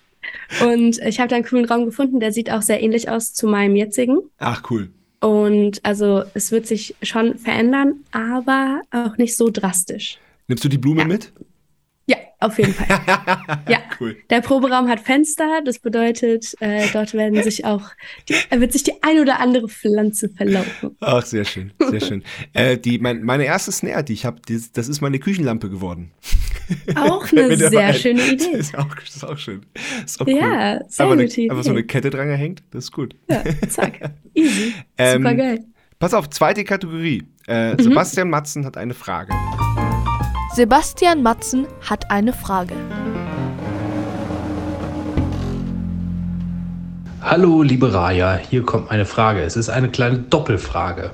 [0.64, 3.46] und ich habe da einen coolen Raum gefunden, der sieht auch sehr ähnlich aus zu
[3.46, 4.18] meinem jetzigen.
[4.38, 4.90] Ach cool.
[5.20, 10.18] Und also es wird sich schon verändern, aber auch nicht so drastisch.
[10.46, 11.06] Nimmst du die Blume Ja.
[11.08, 11.32] mit?
[12.40, 12.86] Auf jeden Fall.
[13.68, 13.78] ja.
[14.00, 14.16] Cool.
[14.30, 17.82] Der Proberaum hat Fenster, das bedeutet, äh, dort werden sich auch,
[18.28, 20.96] die, äh, wird sich die ein oder andere Pflanze verlaufen.
[21.00, 22.22] Ach, sehr schön, sehr schön.
[22.52, 24.40] Äh, die, mein, meine erste Snare, die ich habe,
[24.72, 26.12] das, ist meine Küchenlampe geworden.
[26.96, 27.94] Auch eine sehr ein.
[27.94, 28.56] schöne Idee.
[28.56, 29.66] ist auch, ist auch schön.
[30.04, 31.50] Ist auch Ja, sehr eine, gute Idee.
[31.50, 33.16] einfach so eine Kette dran gehängt, das ist gut.
[33.28, 34.12] Ja, zack.
[34.34, 34.74] Easy.
[34.96, 35.64] Ähm, Super geil.
[35.98, 37.24] Pass auf, zweite Kategorie.
[37.48, 37.82] Äh, Mhm.
[37.82, 39.32] Sebastian Matzen hat eine Frage.
[40.54, 42.74] Sebastian Matzen hat eine Frage.
[47.20, 49.42] Hallo, liebe Raya, hier kommt meine Frage.
[49.42, 51.10] Es ist eine kleine Doppelfrage.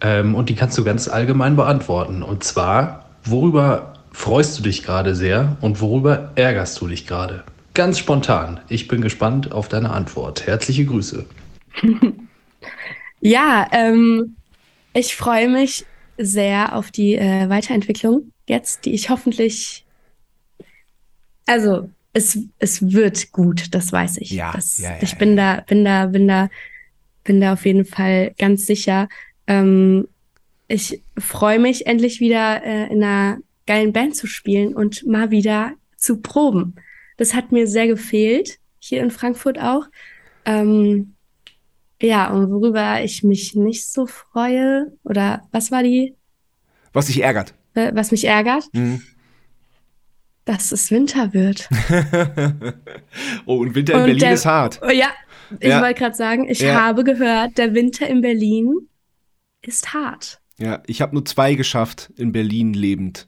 [0.00, 2.22] Ähm, und die kannst du ganz allgemein beantworten.
[2.22, 7.44] Und zwar, worüber freust du dich gerade sehr und worüber ärgerst du dich gerade?
[7.74, 8.60] Ganz spontan.
[8.68, 10.46] Ich bin gespannt auf deine Antwort.
[10.46, 11.24] Herzliche Grüße.
[13.26, 14.36] Ja, ähm,
[14.92, 15.86] ich freue mich
[16.18, 19.84] sehr auf die äh, Weiterentwicklung jetzt, die ich hoffentlich,
[21.46, 24.30] also es, es wird gut, das weiß ich.
[24.30, 25.18] Ja, das, ja, ja, ich ja.
[25.18, 26.48] bin da, bin da, bin da,
[27.24, 29.08] bin da auf jeden Fall ganz sicher.
[29.46, 30.08] Ähm,
[30.68, 35.72] ich freue mich endlich wieder äh, in einer geilen Band zu spielen und mal wieder
[35.96, 36.76] zu proben.
[37.16, 39.86] Das hat mir sehr gefehlt, hier in Frankfurt auch.
[40.44, 41.14] Ähm,
[42.00, 46.14] ja, und worüber ich mich nicht so freue, oder was war die,
[46.92, 47.54] Was dich ärgert.
[47.74, 49.02] Äh, was mich ärgert, Mhm.
[50.44, 51.68] dass es Winter wird.
[53.46, 54.80] oh, und Winter in Und Berlin der- ist hart.
[54.82, 55.08] Oh, ja,
[55.60, 55.80] ich Ja.
[55.82, 56.80] wollte gerade sagen, ich Ja.
[56.80, 58.88] habe gehört, der Winter in Berlin
[59.62, 60.40] ist hart.
[60.58, 63.26] Ja, ich habe nur zwei geschafft in Berlin lebend.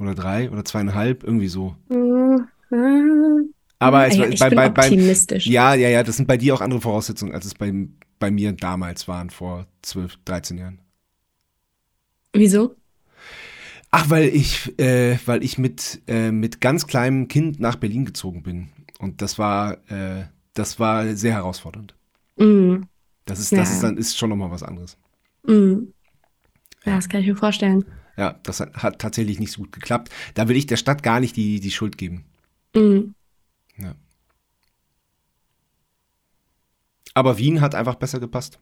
[0.00, 1.76] Oder drei oder zweieinhalb, irgendwie so.
[1.88, 2.46] Mhm.
[3.80, 5.46] Aber es, Ja, war- ich bei, bin bei, bei, optimistisch.
[5.46, 7.72] Ja, ja, ja, das sind bei dir auch andere Voraussetzungen, als es bei,
[8.18, 10.80] bei mir damals waren, vor 12, 13 Jahren.
[12.38, 12.74] Wieso?
[13.90, 18.42] Ach, weil ich, äh, weil ich mit, äh, mit ganz kleinem Kind nach Berlin gezogen
[18.42, 18.68] bin.
[18.98, 21.94] Und das war, äh, das war sehr herausfordernd.
[22.36, 22.86] Mhm.
[23.24, 24.96] Das ist, Ja, das ist dann ist schon nochmal was anderes.
[25.46, 25.92] Mhm.
[26.84, 27.84] Ja, das kann ich mir vorstellen.
[28.16, 30.10] Ja, das hat, hat tatsächlich nicht so gut geklappt.
[30.34, 32.24] Da will ich der Stadt gar nicht die, die Schuld geben.
[32.74, 33.14] Mhm.
[33.76, 33.94] Ja.
[37.14, 38.58] Aber Wien hat einfach besser gepasst.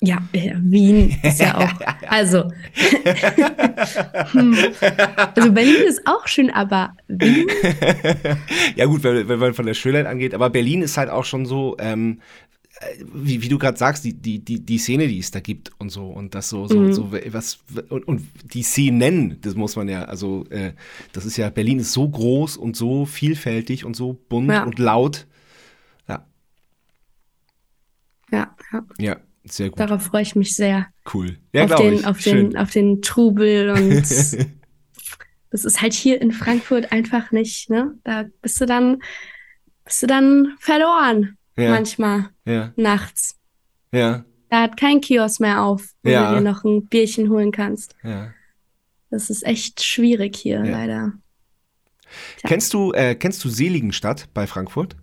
[0.00, 1.72] Ja, äh, Wien ist ja auch.
[2.08, 2.50] Also.
[4.32, 4.56] Hm.
[5.34, 7.46] also Berlin ist auch schön, aber Wien.
[8.76, 11.46] ja gut, wenn, wenn man von der Schönheit angeht, aber Berlin ist halt auch schon
[11.46, 12.20] so, ähm,
[12.80, 15.72] äh, wie, wie du gerade sagst, die, die, die, die Szene, die es da gibt
[15.78, 16.92] und so und das so, so, Mhm.
[16.92, 18.22] so was und, und
[18.54, 20.72] die Szenen, das muss man ja, also äh,
[21.12, 24.64] das ist ja, Berlin ist so groß und so vielfältig und so bunt Ja.
[24.64, 25.26] und laut.
[26.08, 26.24] Ja,
[28.30, 29.16] Ja, ja, ja,
[29.52, 29.80] sehr gut.
[29.80, 30.86] darauf freue ich mich sehr.
[31.12, 31.38] Cool.
[31.52, 32.06] Ja, auf, den, ich.
[32.06, 32.50] auf, Schön.
[32.50, 33.94] den, auf den Trubel und
[35.50, 37.94] das ist halt hier in Frankfurt einfach nicht, ne?
[38.04, 39.02] Da bist du dann,
[39.84, 43.36] bist du dann verloren ja, manchmal ja, nachts.
[43.92, 46.30] ja, Da hat kein Kiosk mehr auf, wo Ja.
[46.30, 47.94] du dir noch ein Bierchen holen kannst.
[48.02, 48.32] ja.
[49.10, 50.70] Das ist echt schwierig hier, Ja.
[50.70, 51.12] leider.
[52.44, 54.96] Kennst du, äh, kennst du Seligenstadt bei Frankfurt?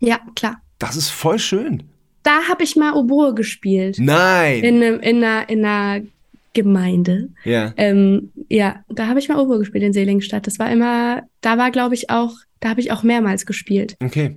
[0.00, 0.60] Ja, klar.
[0.80, 1.84] Das ist voll schön.
[2.22, 3.96] Da habe ich mal Oboe gespielt.
[3.98, 4.62] Nein.
[4.62, 6.04] In, einem, in, einer, in einer
[6.54, 7.30] Gemeinde.
[7.44, 7.72] ja.
[7.76, 10.46] Ähm, ja, da habe ich mal Oboe gespielt in Seligenstadt.
[10.46, 13.96] Das war immer, da war, glaube ich, auch Da habe ich auch mehrmals gespielt.
[14.02, 14.36] Okay.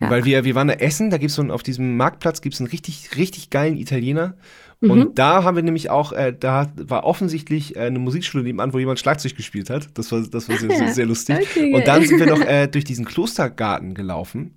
[0.00, 0.10] Ja.
[0.10, 2.68] Weil wir, wir waren da essen, da gibt's so einen, auf diesem Marktplatz gibt's einen
[2.68, 4.34] richtig, richtig geilen Italiener.
[4.82, 8.78] Und da haben wir nämlich auch, äh, da war offensichtlich äh, eine Musikschule nebenan, wo
[8.78, 9.88] jemand Schlagzeug gespielt hat.
[9.94, 11.36] Das war, das war sehr, sehr, sehr lustig.
[11.38, 14.54] Okay, und dann sind wir noch äh, durch diesen Klostergarten gelaufen.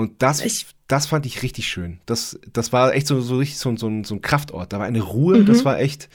[0.00, 2.00] Und das, Ich- das fand ich richtig schön.
[2.06, 4.72] Das, das war echt so, so richtig so, ein- so, so ein Kraftort.
[4.72, 5.46] Da war eine Ruhe, Mhm.
[5.46, 6.08] das war echt,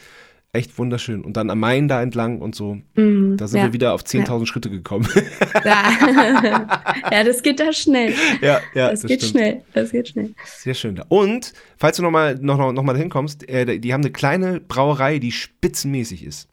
[0.54, 1.24] echt wunderschön.
[1.24, 2.80] Und dann am Main da entlang und so.
[2.96, 3.66] Mhm, Da sind ja.
[3.68, 5.08] wir wieder auf 10.000 Schritte gekommen.
[5.64, 6.82] Ja.
[7.12, 8.14] ja, das geht da schnell.
[8.42, 9.32] ja, ja, das, geht stimmt.
[9.32, 9.62] schnell.
[9.74, 10.34] Das geht schnell.
[10.46, 11.00] Sehr schön.
[11.08, 14.60] Und falls du noch mal, noch, noch, noch mal hinkommst, äh, die haben eine kleine
[14.60, 16.48] Brauerei, die spitzenmäßig ist.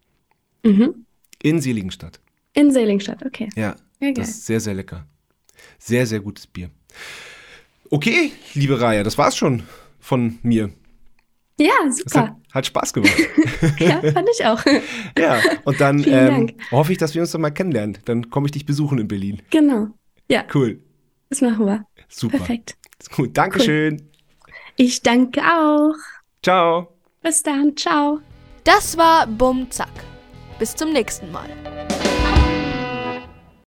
[0.64, 1.06] Mhm.
[1.42, 2.20] In Seligenstadt.
[2.54, 3.48] In Selingstadt, okay.
[3.56, 4.14] Ja, Ja, geil.
[4.14, 5.06] das ist sehr, sehr lecker.
[5.78, 6.70] Sehr, sehr gutes Bier.
[7.90, 9.62] Okay, liebe Raya, das war's schon
[10.00, 10.70] von mir.
[11.60, 12.20] Ja, super.
[12.20, 13.12] hat, hat Spaß gemacht.
[13.78, 14.60] Ja, fand ich auch.
[15.16, 17.98] ja, und dann ähm, hoffe ich, dass wir uns doch mal kennenlernen.
[18.06, 19.40] Dann komme ich dich besuchen in Berlin.
[19.50, 19.88] Genau.
[20.28, 20.80] Ja, Cool.
[21.28, 21.84] das machen wir.
[22.08, 22.38] Super.
[22.38, 22.76] Perfekt.
[23.14, 23.36] Gut.
[23.36, 24.08] Dankeschön.
[24.76, 25.94] Ich danke auch.
[26.42, 26.88] Ciao.
[27.22, 27.76] Bis dann.
[27.76, 28.20] Ciao.
[28.64, 29.92] Das war Bum Zack.
[30.58, 31.48] Bis zum nächsten Mal.